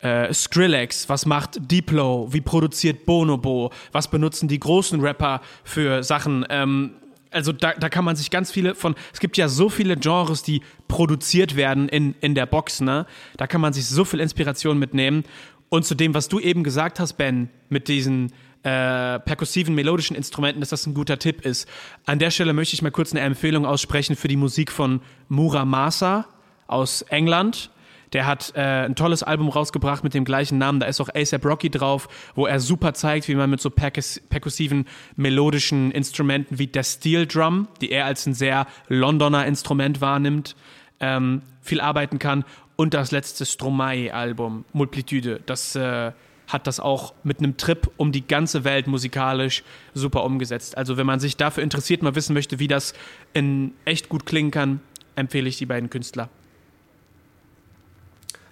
[0.00, 6.44] äh, Skrillex, was macht Diplo, wie produziert Bonobo, was benutzen die großen Rapper für Sachen.
[6.50, 6.92] Ähm,
[7.30, 10.42] also da, da kann man sich ganz viele von, es gibt ja so viele Genres,
[10.42, 13.06] die produziert werden in, in der Box, ne?
[13.36, 15.24] Da kann man sich so viel Inspiration mitnehmen.
[15.70, 20.60] Und zu dem, was du eben gesagt hast, Ben, mit diesen äh, perkussiven, melodischen Instrumenten,
[20.60, 21.68] dass das ein guter Tipp ist.
[22.06, 26.26] An der Stelle möchte ich mal kurz eine Empfehlung aussprechen für die Musik von Muramasa
[26.66, 27.70] aus England.
[28.12, 30.80] Der hat äh, ein tolles Album rausgebracht mit dem gleichen Namen.
[30.80, 34.20] Da ist auch ASAP Rocky drauf, wo er super zeigt, wie man mit so perkus
[34.28, 40.56] perkussiven, melodischen Instrumenten wie der Steel Drum, die er als ein sehr Londoner Instrument wahrnimmt,
[41.00, 42.44] ähm, viel arbeiten kann.
[42.76, 46.12] Und das letzte Stromae-Album, Multitude, das äh,
[46.52, 49.62] hat das auch mit einem Trip um die ganze Welt musikalisch
[49.94, 50.76] super umgesetzt.
[50.76, 52.92] Also wenn man sich dafür interessiert, mal wissen möchte, wie das
[53.32, 54.80] in echt gut klingen kann,
[55.16, 56.28] empfehle ich die beiden Künstler.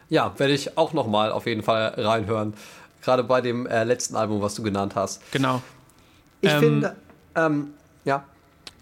[0.08, 2.54] Ja, werde ich auch noch mal auf jeden Fall reinhören.
[3.02, 5.22] Gerade bei dem äh, letzten Album, was du genannt hast.
[5.32, 5.62] Genau.
[6.40, 6.96] Ich ähm, finde,
[7.36, 8.24] ähm, ja.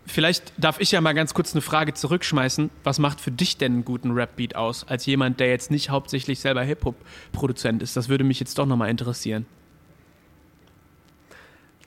[0.08, 2.70] Vielleicht darf ich ja mal ganz kurz eine Frage zurückschmeißen.
[2.82, 6.40] Was macht für dich denn einen guten Rap-Beat aus, als jemand, der jetzt nicht hauptsächlich
[6.40, 7.94] selber Hip-Hop-Produzent ist?
[7.96, 9.44] Das würde mich jetzt doch nochmal interessieren.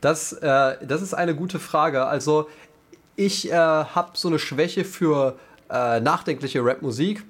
[0.01, 2.05] Das, äh, das ist eine gute Frage.
[2.05, 2.47] Also,
[3.15, 5.37] ich äh, habe so eine Schwäche für
[5.69, 7.23] äh, nachdenkliche Rap-Musik.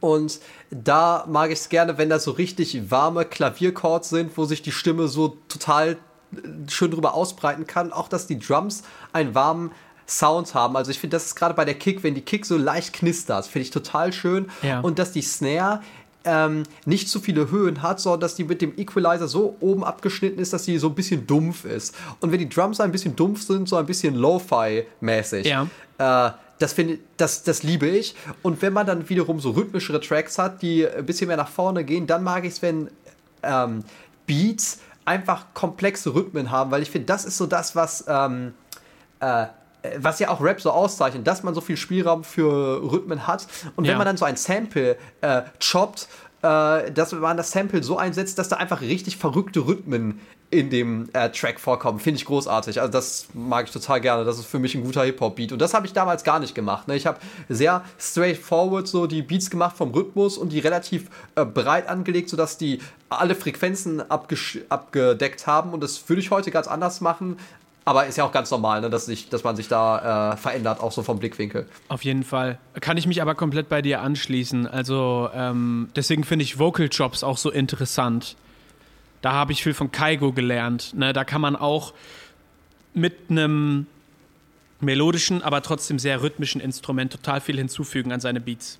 [0.00, 4.62] Und da mag ich es gerne, wenn das so richtig warme Klavierchords sind, wo sich
[4.62, 5.98] die Stimme so total
[6.32, 7.92] äh, schön drüber ausbreiten kann.
[7.92, 8.82] Auch, dass die Drums
[9.12, 9.72] einen warmen
[10.10, 10.76] Sound haben.
[10.76, 13.46] Also ich finde, das ist gerade bei der Kick, wenn die Kick so leicht knistert,
[13.46, 14.50] finde ich total schön.
[14.62, 14.80] Ja.
[14.80, 15.80] Und dass die Snare
[16.24, 20.40] ähm, nicht zu viele Höhen hat, sondern dass die mit dem Equalizer so oben abgeschnitten
[20.40, 21.94] ist, dass sie so ein bisschen dumpf ist.
[22.20, 25.66] Und wenn die Drums ein bisschen dumpf sind, so ein bisschen Lo-Fi-mäßig, ja.
[25.98, 28.14] äh, das finde das, das liebe ich.
[28.42, 31.84] Und wenn man dann wiederum so rhythmischere Tracks hat, die ein bisschen mehr nach vorne
[31.84, 32.90] gehen, dann mag ich es, wenn
[33.42, 33.82] ähm,
[34.26, 38.52] Beats einfach komplexe Rhythmen haben, weil ich finde, das ist so das, was ähm,
[39.20, 39.46] äh,
[39.98, 43.46] was ja auch Rap so auszeichnet, dass man so viel Spielraum für Rhythmen hat.
[43.76, 43.98] Und wenn ja.
[43.98, 46.08] man dann so ein Sample äh, choppt,
[46.42, 51.08] äh, dass man das Sample so einsetzt, dass da einfach richtig verrückte Rhythmen in dem
[51.12, 52.00] äh, Track vorkommen.
[52.00, 52.80] Finde ich großartig.
[52.80, 54.24] Also das mag ich total gerne.
[54.24, 55.52] Das ist für mich ein guter Hip-Hop-Beat.
[55.52, 56.88] Und das habe ich damals gar nicht gemacht.
[56.88, 56.96] Ne?
[56.96, 61.88] Ich habe sehr straightforward so die Beats gemacht vom Rhythmus und die relativ äh, breit
[61.88, 65.72] angelegt, sodass die alle Frequenzen abgedeckt haben.
[65.72, 67.36] Und das würde ich heute ganz anders machen.
[67.90, 70.78] Aber ist ja auch ganz normal, ne, dass, sich, dass man sich da äh, verändert,
[70.78, 71.66] auch so vom Blickwinkel.
[71.88, 72.56] Auf jeden Fall.
[72.80, 74.68] Kann ich mich aber komplett bei dir anschließen.
[74.68, 78.36] Also ähm, deswegen finde ich Vocal Jobs auch so interessant.
[79.22, 80.94] Da habe ich viel von Kaigo gelernt.
[80.94, 81.12] Ne?
[81.12, 81.92] Da kann man auch
[82.94, 83.88] mit einem
[84.78, 88.78] melodischen, aber trotzdem sehr rhythmischen Instrument total viel hinzufügen an seine Beats.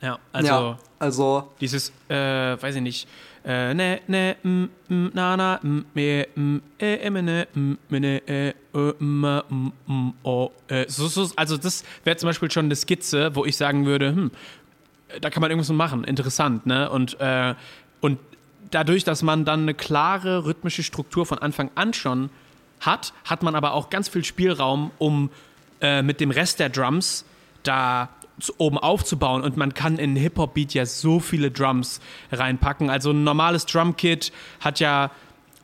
[0.00, 3.08] Ja, also, ja, also dieses, äh, weiß ich nicht,
[3.44, 8.22] äh, ne, ne, m, m, na, na, m, me, m, e, e, ne, m, ne,
[8.26, 9.42] e, m,
[9.88, 13.56] m, o, äh, so, so, also das wäre zum Beispiel schon eine Skizze, wo ich
[13.56, 14.30] sagen würde, hm,
[15.20, 16.90] da kann man irgendwas machen, interessant, ne?
[16.90, 17.54] Und, äh,
[18.00, 18.18] und
[18.70, 22.30] dadurch, dass man dann eine klare rhythmische Struktur von Anfang an schon
[22.80, 25.30] hat, hat man aber auch ganz viel Spielraum, um
[25.80, 27.24] äh, mit dem Rest der Drums
[27.62, 28.08] da
[28.58, 29.42] oben aufzubauen.
[29.42, 32.00] Und man kann in Hip-Hop-Beat ja so viele Drums
[32.32, 32.90] reinpacken.
[32.90, 35.10] Also ein normales Drum-Kit hat ja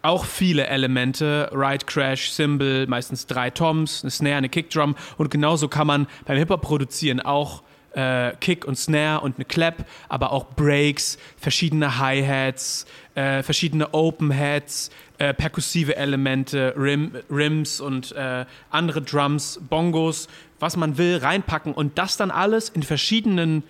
[0.02, 4.96] auch viele Elemente, Ride, Crash, Cymbal, meistens drei Toms, eine Snare, eine Kickdrum.
[5.16, 7.62] Und genauso kann man beim Hip-Hop produzieren auch
[7.94, 14.90] äh, Kick und Snare und eine Clap, aber auch Breaks, verschiedene Hi-Hats, äh, verschiedene Open-Hats,
[15.18, 20.28] äh, perkussive Elemente, Rim, Rims und äh, andere Drums, Bongos,
[20.62, 23.64] was man will, reinpacken und das dann alles in verschiedenen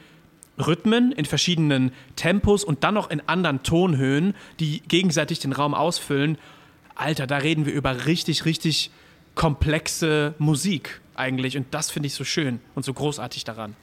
[0.59, 6.37] Rhythmen, in verschiedenen Tempos und dann noch in anderen Tonhöhen, die gegenseitig den Raum ausfüllen.
[6.95, 8.91] Alter, da reden wir über richtig, richtig
[9.35, 13.75] komplexe Musik eigentlich und das finde ich so schön und so großartig daran.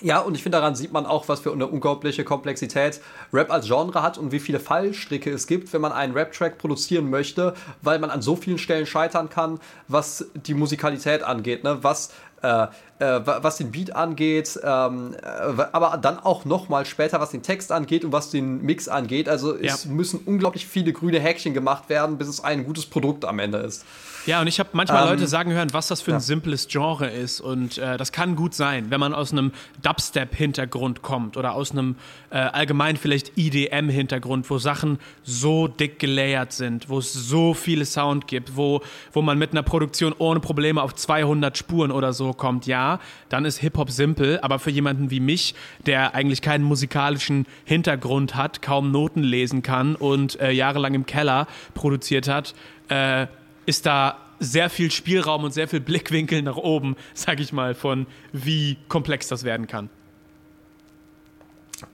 [0.00, 3.00] Ja, und ich finde, daran sieht man auch, was für eine unglaubliche Komplexität
[3.32, 7.10] Rap als Genre hat und wie viele Fallstricke es gibt, wenn man einen Rap-Track produzieren
[7.10, 11.78] möchte, weil man an so vielen Stellen scheitern kann, was die Musikalität angeht, ne?
[11.82, 12.10] was
[12.42, 12.66] äh,
[13.00, 17.72] äh, was den Beat angeht, ähm, äh, aber dann auch nochmal später, was den Text
[17.72, 19.28] angeht und was den Mix angeht.
[19.28, 19.74] Also ja.
[19.74, 23.58] es müssen unglaublich viele grüne Häkchen gemacht werden, bis es ein gutes Produkt am Ende
[23.58, 23.84] ist.
[24.28, 26.20] Ja, und ich habe manchmal ähm, Leute sagen hören, was das für ein ja.
[26.20, 27.40] simples Genre ist.
[27.40, 31.96] Und äh, das kann gut sein, wenn man aus einem Dubstep-Hintergrund kommt oder aus einem
[32.28, 38.26] äh, allgemein vielleicht EDM-Hintergrund, wo Sachen so dick gelayert sind, wo es so viele Sound
[38.26, 38.82] gibt, wo,
[39.14, 42.66] wo man mit einer Produktion ohne Probleme auf 200 Spuren oder so kommt.
[42.66, 45.54] Ja, dann ist Hip-Hop simpel, aber für jemanden wie mich,
[45.86, 51.46] der eigentlich keinen musikalischen Hintergrund hat, kaum Noten lesen kann und äh, jahrelang im Keller
[51.72, 52.54] produziert hat,
[52.90, 53.26] äh,
[53.68, 58.06] ist da sehr viel Spielraum und sehr viel Blickwinkel nach oben, sag ich mal, von
[58.32, 59.90] wie komplex das werden kann.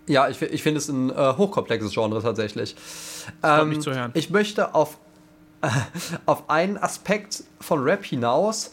[0.06, 2.76] Ja, ich, ich finde es ein äh, hochkomplexes Genre tatsächlich.
[3.42, 4.12] Ähm, mich zu hören.
[4.14, 4.98] Ich möchte auf,
[5.62, 5.68] äh,
[6.26, 8.70] auf einen Aspekt von Rap hinaus,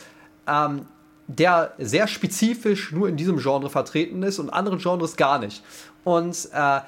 [0.48, 0.86] ähm,
[1.26, 5.64] der sehr spezifisch nur in diesem Genre vertreten ist und anderen Genres gar nicht.
[6.04, 6.80] Und äh,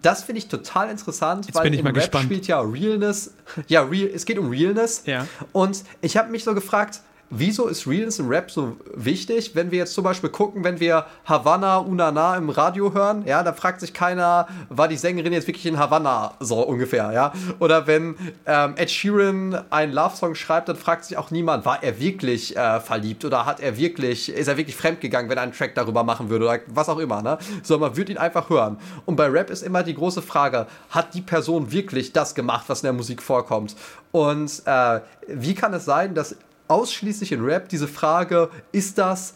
[0.00, 2.24] das finde ich total interessant, Jetzt weil bin ich im mal Rap gespannt.
[2.24, 3.32] spielt ja Realness.
[3.68, 5.02] Ja, Real, es geht um Realness.
[5.06, 5.26] Ja.
[5.52, 7.00] Und ich habe mich so gefragt,
[7.32, 9.54] wieso ist Realness im Rap so wichtig?
[9.54, 13.52] Wenn wir jetzt zum Beispiel gucken, wenn wir Havanna Unana im Radio hören, ja, da
[13.52, 17.32] fragt sich keiner, war die Sängerin jetzt wirklich in Havanna so ungefähr, ja?
[17.58, 18.16] Oder wenn
[18.46, 22.80] ähm, Ed Sheeran einen Love-Song schreibt, dann fragt sich auch niemand, war er wirklich äh,
[22.80, 26.28] verliebt oder hat er wirklich, ist er wirklich fremdgegangen, wenn er einen Track darüber machen
[26.28, 27.38] würde oder was auch immer, ne?
[27.62, 28.76] So, man würde ihn einfach hören.
[29.06, 32.80] Und bei Rap ist immer die große Frage, hat die Person wirklich das gemacht, was
[32.80, 33.74] in der Musik vorkommt?
[34.10, 36.36] Und äh, wie kann es sein, dass
[36.72, 39.34] ausschließlich in Rap diese Frage, ist das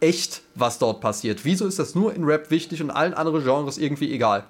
[0.00, 1.44] echt, was dort passiert?
[1.44, 4.44] Wieso ist das nur in Rap wichtig und allen anderen Genres irgendwie egal?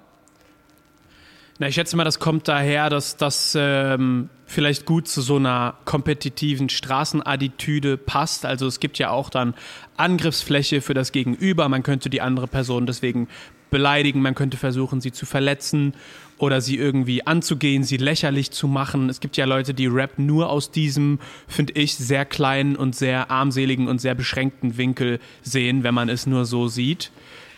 [1.59, 5.75] Na, ich schätze mal, das kommt daher, dass das ähm, vielleicht gut zu so einer
[5.85, 8.45] kompetitiven Straßenattitüde passt.
[8.45, 9.53] Also es gibt ja auch dann
[9.97, 11.69] Angriffsfläche für das Gegenüber.
[11.69, 13.27] Man könnte die andere Person deswegen
[13.71, 15.95] beleidigen, man könnte versuchen, sie zu verletzen
[16.37, 19.09] oder sie irgendwie anzugehen, sie lächerlich zu machen.
[19.09, 23.31] Es gibt ja Leute, die Rap nur aus diesem, finde ich, sehr kleinen und sehr
[23.31, 27.11] armseligen und sehr beschränkten Winkel sehen, wenn man es nur so sieht.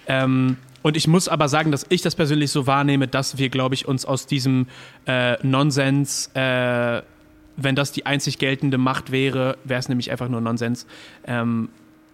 [0.08, 3.74] Ähm, und ich muss aber sagen, dass ich das persönlich so wahrnehme, dass wir, glaube
[3.74, 4.68] ich, uns aus diesem
[5.08, 7.02] äh, Nonsens, äh,
[7.56, 10.86] wenn das die einzig geltende Macht wäre, wäre es nämlich einfach nur Nonsens,
[11.26, 11.70] ähm,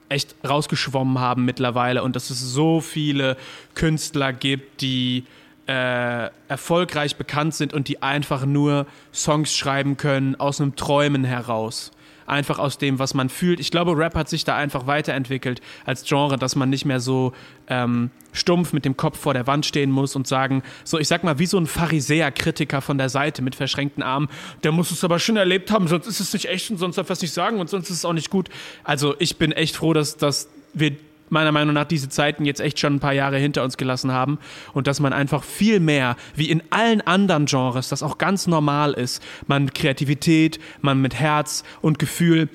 [0.09, 3.37] echt rausgeschwommen haben mittlerweile und dass es so viele
[3.75, 5.25] Künstler gibt, die
[5.67, 11.91] äh, erfolgreich bekannt sind und die einfach nur Songs schreiben können aus einem Träumen heraus.
[12.29, 13.59] Einfach aus dem, was man fühlt.
[13.59, 17.33] Ich glaube, Rap hat sich da einfach weiterentwickelt als Genre, dass man nicht mehr so
[17.67, 21.23] ähm, stumpf mit dem Kopf vor der Wand stehen muss und sagen, so ich sag
[21.23, 24.29] mal, wie so ein Pharisäer-Kritiker von der Seite mit verschränkten Armen,
[24.63, 27.09] der muss es aber schon erlebt haben, sonst ist es nicht echt und sonst darf
[27.09, 28.49] er es nicht sagen und sonst ist es auch nicht gut.
[28.83, 30.95] Also ich bin echt froh, dass, dass wir
[31.29, 34.39] meiner Meinung nach diese Zeiten jetzt echt schon ein paar Jahre hinter uns gelassen haben
[34.73, 38.93] und dass man einfach viel mehr, wie in allen anderen Genres, das auch ganz normal
[38.93, 42.49] ist, man mit Kreativität, man mit Herz und Gefühl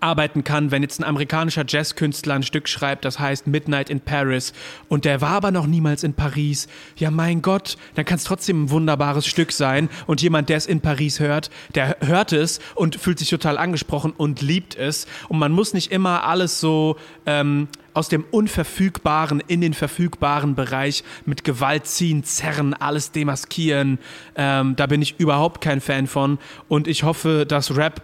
[0.00, 4.52] arbeiten kann, wenn jetzt ein amerikanischer Jazzkünstler ein Stück schreibt, das heißt Midnight in Paris
[4.88, 6.68] und der war aber noch niemals in Paris.
[6.96, 10.66] Ja, mein Gott, dann kann es trotzdem ein wunderbares Stück sein und jemand, der es
[10.66, 15.38] in Paris hört, der hört es und fühlt sich total angesprochen und liebt es und
[15.38, 16.96] man muss nicht immer alles so
[17.26, 23.98] ähm, aus dem Unverfügbaren in den verfügbaren Bereich mit Gewalt ziehen, zerren, alles demaskieren.
[24.36, 26.38] Ähm, da bin ich überhaupt kein Fan von
[26.68, 28.02] und ich hoffe, dass Rap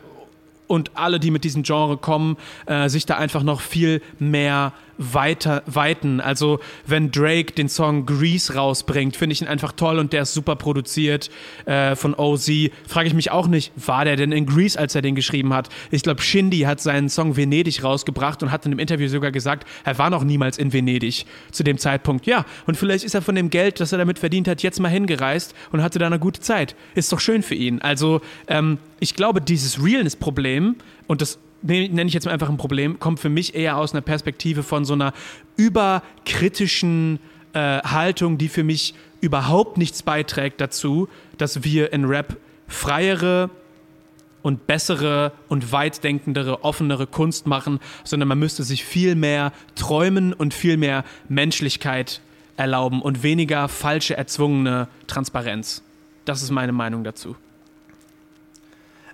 [0.67, 2.37] und alle, die mit diesem Genre kommen,
[2.67, 6.21] äh, sich da einfach noch viel mehr weiter weiten.
[6.21, 10.35] Also wenn Drake den Song Grease rausbringt, finde ich ihn einfach toll und der ist
[10.35, 11.31] super produziert
[11.65, 12.51] äh, von OZ.
[12.87, 15.69] Frage ich mich auch nicht, war der denn in Grease, als er den geschrieben hat?
[15.91, 19.67] Ich glaube, Shindy hat seinen Song Venedig rausgebracht und hat in einem Interview sogar gesagt,
[19.85, 22.27] er war noch niemals in Venedig zu dem Zeitpunkt.
[22.27, 24.89] Ja, und vielleicht ist er von dem Geld, das er damit verdient hat, jetzt mal
[24.89, 26.75] hingereist und hatte da eine gute Zeit.
[26.95, 27.81] Ist doch schön für ihn.
[27.81, 30.77] Also ähm, ich glaube, dieses Realness-Problem
[31.07, 34.01] und das nenne ich jetzt mal einfach ein Problem, kommt für mich eher aus einer
[34.01, 35.13] Perspektive von so einer
[35.57, 37.19] überkritischen
[37.53, 42.37] äh, Haltung, die für mich überhaupt nichts beiträgt dazu, dass wir in Rap
[42.69, 43.51] freiere
[44.43, 50.55] und bessere und weitdenkendere, offenere Kunst machen, sondern man müsste sich viel mehr träumen und
[50.55, 52.21] viel mehr Menschlichkeit
[52.57, 55.83] erlauben und weniger falsche, erzwungene Transparenz.
[56.25, 57.37] Das ist meine Meinung dazu.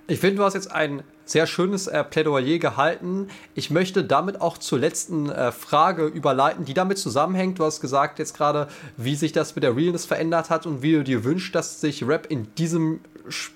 [0.06, 3.28] Ich finde, du hast jetzt ein sehr schönes äh, Plädoyer gehalten.
[3.54, 7.58] Ich möchte damit auch zur letzten äh, Frage überleiten, die damit zusammenhängt.
[7.58, 10.92] Du hast gesagt jetzt gerade, wie sich das mit der Realness verändert hat und wie
[10.92, 13.00] du dir wünschst, dass sich Rap in diesem,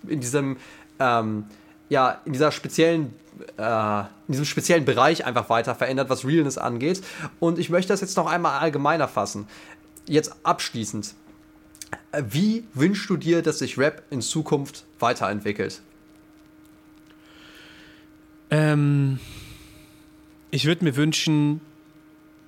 [0.07, 0.57] in diesem,
[0.99, 1.44] ähm,
[1.90, 3.14] ja, in dieser speziellen
[3.57, 7.03] äh, in diesem speziellen Bereich einfach weiter verändert, was Realness angeht.
[7.40, 9.46] Und ich möchte das jetzt noch einmal allgemeiner fassen.
[10.07, 11.14] Jetzt abschließend.
[12.18, 15.82] Wie wünschst du dir, dass sich Rap in Zukunft weiterentwickelt?
[18.51, 19.18] Ähm,
[20.51, 21.61] ich würde mir wünschen,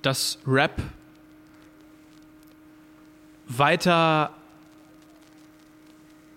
[0.01, 0.81] dass Rap
[3.47, 4.31] weiter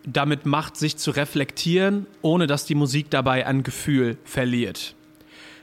[0.07, 4.95] damit macht, sich zu reflektieren, ohne dass die Musik dabei an Gefühl verliert.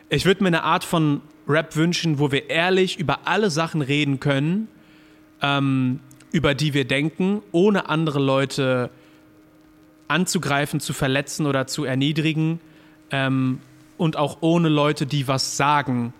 [0.09, 4.19] Ich würde mir eine Art von Rap wünschen, wo wir ehrlich über alle Sachen reden
[4.19, 4.67] können,
[5.41, 5.99] ähm,
[6.31, 8.89] über die wir denken, ohne andere Leute
[10.07, 12.59] anzugreifen, zu verletzen oder zu erniedrigen.
[13.11, 13.59] Ähm,
[14.01, 16.11] und auch ohne Leute, die was sagen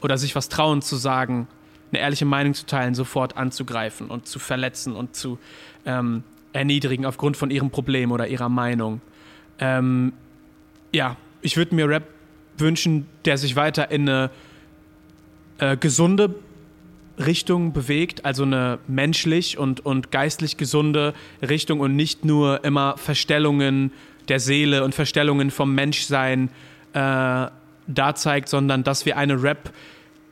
[0.00, 1.46] oder sich was trauen zu sagen,
[1.92, 5.38] eine ehrliche Meinung zu teilen, sofort anzugreifen und zu verletzen und zu
[5.86, 9.00] ähm, erniedrigen aufgrund von ihrem Problem oder ihrer Meinung.
[9.60, 10.12] Ähm,
[10.92, 12.02] ja, ich würde mir Rap
[12.56, 14.30] wünschen, der sich weiter in eine
[15.58, 16.34] äh, gesunde
[17.16, 21.14] Richtung bewegt, also eine menschlich und, und geistlich gesunde
[21.48, 23.92] Richtung und nicht nur immer Verstellungen
[24.26, 26.50] der Seele und Verstellungen vom Menschsein äh,
[26.92, 29.42] da zeigt, sondern dass wir eine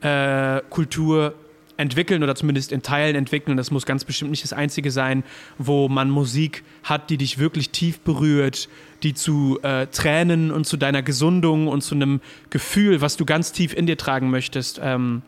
[0.01, 1.31] Rap-Kultur äh,
[1.77, 3.55] entwickeln oder zumindest in Teilen entwickeln.
[3.55, 5.23] Das muss ganz bestimmt nicht das Einzige sein,
[5.57, 8.67] wo man Musik hat, die dich wirklich tief berührt,
[9.03, 13.51] die zu äh, Tränen und zu deiner Gesundung und zu einem Gefühl, was du ganz
[13.51, 15.21] tief in dir tragen möchtest, ähm,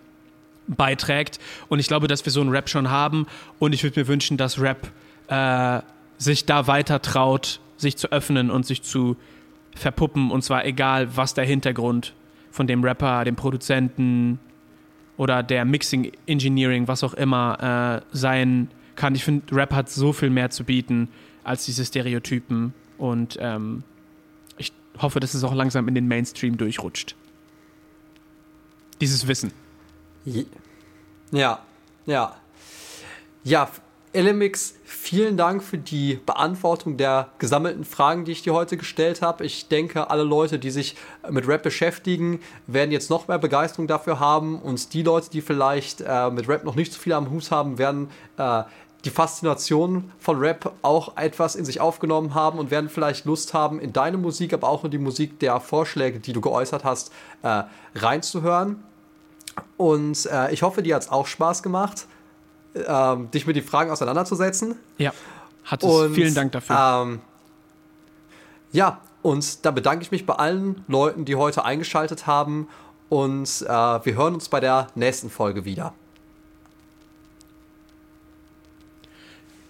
[0.68, 1.40] beiträgt.
[1.68, 3.28] Und ich glaube, dass wir so einen Rap schon haben.
[3.60, 4.92] Und ich würde mir wünschen, dass Rap
[5.28, 5.82] äh,
[6.18, 9.16] sich da weiter traut, sich zu öffnen und sich zu
[9.80, 10.32] verpuppen.
[10.32, 12.14] Und zwar egal, was der Hintergrund
[12.52, 14.40] von dem Rapper, dem Produzenten,
[15.20, 19.16] oder der Mixing Engineering, was auch immer äh, sein kann.
[19.16, 21.10] Ich finde, Rap hat so viel mehr zu bieten
[21.44, 23.84] als diese Stereotypen und ähm,
[24.58, 24.72] ich
[25.02, 27.18] hoffe, dass es auch langsam in den Mainstream durchrutscht.
[29.02, 29.52] Dieses Wissen.
[31.32, 31.60] Ja,
[32.06, 32.36] ja.
[33.44, 33.70] Ja,
[34.14, 39.46] LMX, vielen Dank für die Beantwortung der gesammelten Fragen, die ich dir heute gestellt habe.
[39.46, 40.96] Ich denke, alle Leute, die sich
[41.30, 44.60] mit Rap beschäftigen, werden jetzt noch mehr Begeisterung dafür haben.
[44.60, 47.78] Und die Leute, die vielleicht äh, mit Rap noch nicht so viel am Hut haben,
[47.78, 48.64] werden äh,
[49.06, 53.80] die Faszination von Rap auch etwas in sich aufgenommen haben und werden vielleicht Lust haben,
[53.80, 57.14] in deine Musik, aber auch in die Musik der Vorschläge, die du geäußert hast,
[57.44, 57.64] äh,
[57.96, 58.84] reinzuhören.
[59.78, 62.08] Und äh, ich hoffe, dir hat es auch Spaß gemacht
[62.76, 64.76] ähm, dich mit den Fragen auseinanderzusetzen.
[64.98, 65.14] Ja,
[65.64, 65.90] hat es.
[65.90, 67.04] Und, Vielen Dank dafür.
[67.04, 67.22] Ähm,
[68.72, 72.68] ja, und da bedanke ich mich bei allen Leuten, die heute eingeschaltet haben.
[73.10, 75.94] Und äh, wir hören uns bei der nächsten Folge wieder.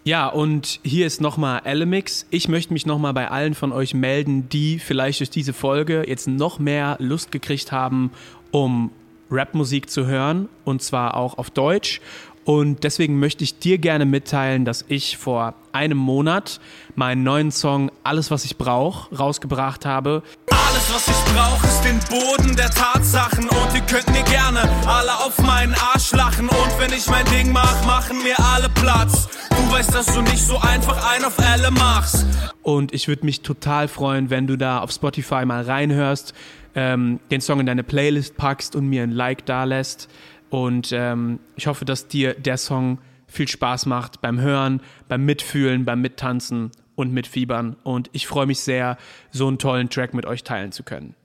[0.04, 2.26] Ja, und hier ist nochmal Elemix.
[2.32, 6.28] Ich möchte mich nochmal bei allen von euch melden, die vielleicht durch diese Folge jetzt
[6.28, 8.12] noch mehr Lust gekriegt haben,
[8.52, 8.92] um
[9.30, 10.50] Rapmusik zu hören.
[10.66, 12.02] Und zwar auch auf Deutsch.
[12.50, 16.60] Und deswegen möchte ich dir gerne mitteilen, dass ich vor einem Monat
[16.96, 20.24] meinen neuen Song Alles, was ich brauche rausgebracht habe.
[20.50, 23.48] Alles, was ich brauche, ist den Boden der Tatsachen.
[23.48, 26.50] Und ihr könnt mir gerne alle auf meinen Arsch lachen.
[26.50, 29.30] Und wenn ich mein Ding mach, machen mir alle Platz.
[29.52, 32.26] Du weißt, dass du nicht so einfach ein auf alle machst.
[32.64, 36.34] Und ich würde mich total freuen, wenn du da auf Spotify mal reinhörst,
[36.74, 40.10] ähm, den Song in deine Playlist packst und mir ein Like da lässt.
[40.50, 45.86] Und ähm, ich hoffe, dass dir der Song viel Spaß macht beim Hören, beim Mitfühlen,
[45.86, 47.76] beim Mittanzen und Mitfiebern.
[47.84, 48.98] Und ich freue mich sehr,
[49.32, 51.16] so einen tollen Track mit euch teilen zu können.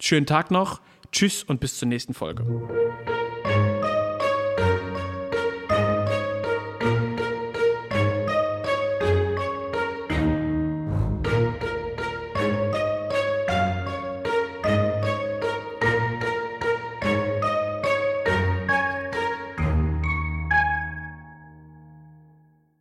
[0.00, 0.80] Schönen Tag noch,
[1.12, 2.44] tschüss und bis zur nächsten Folge.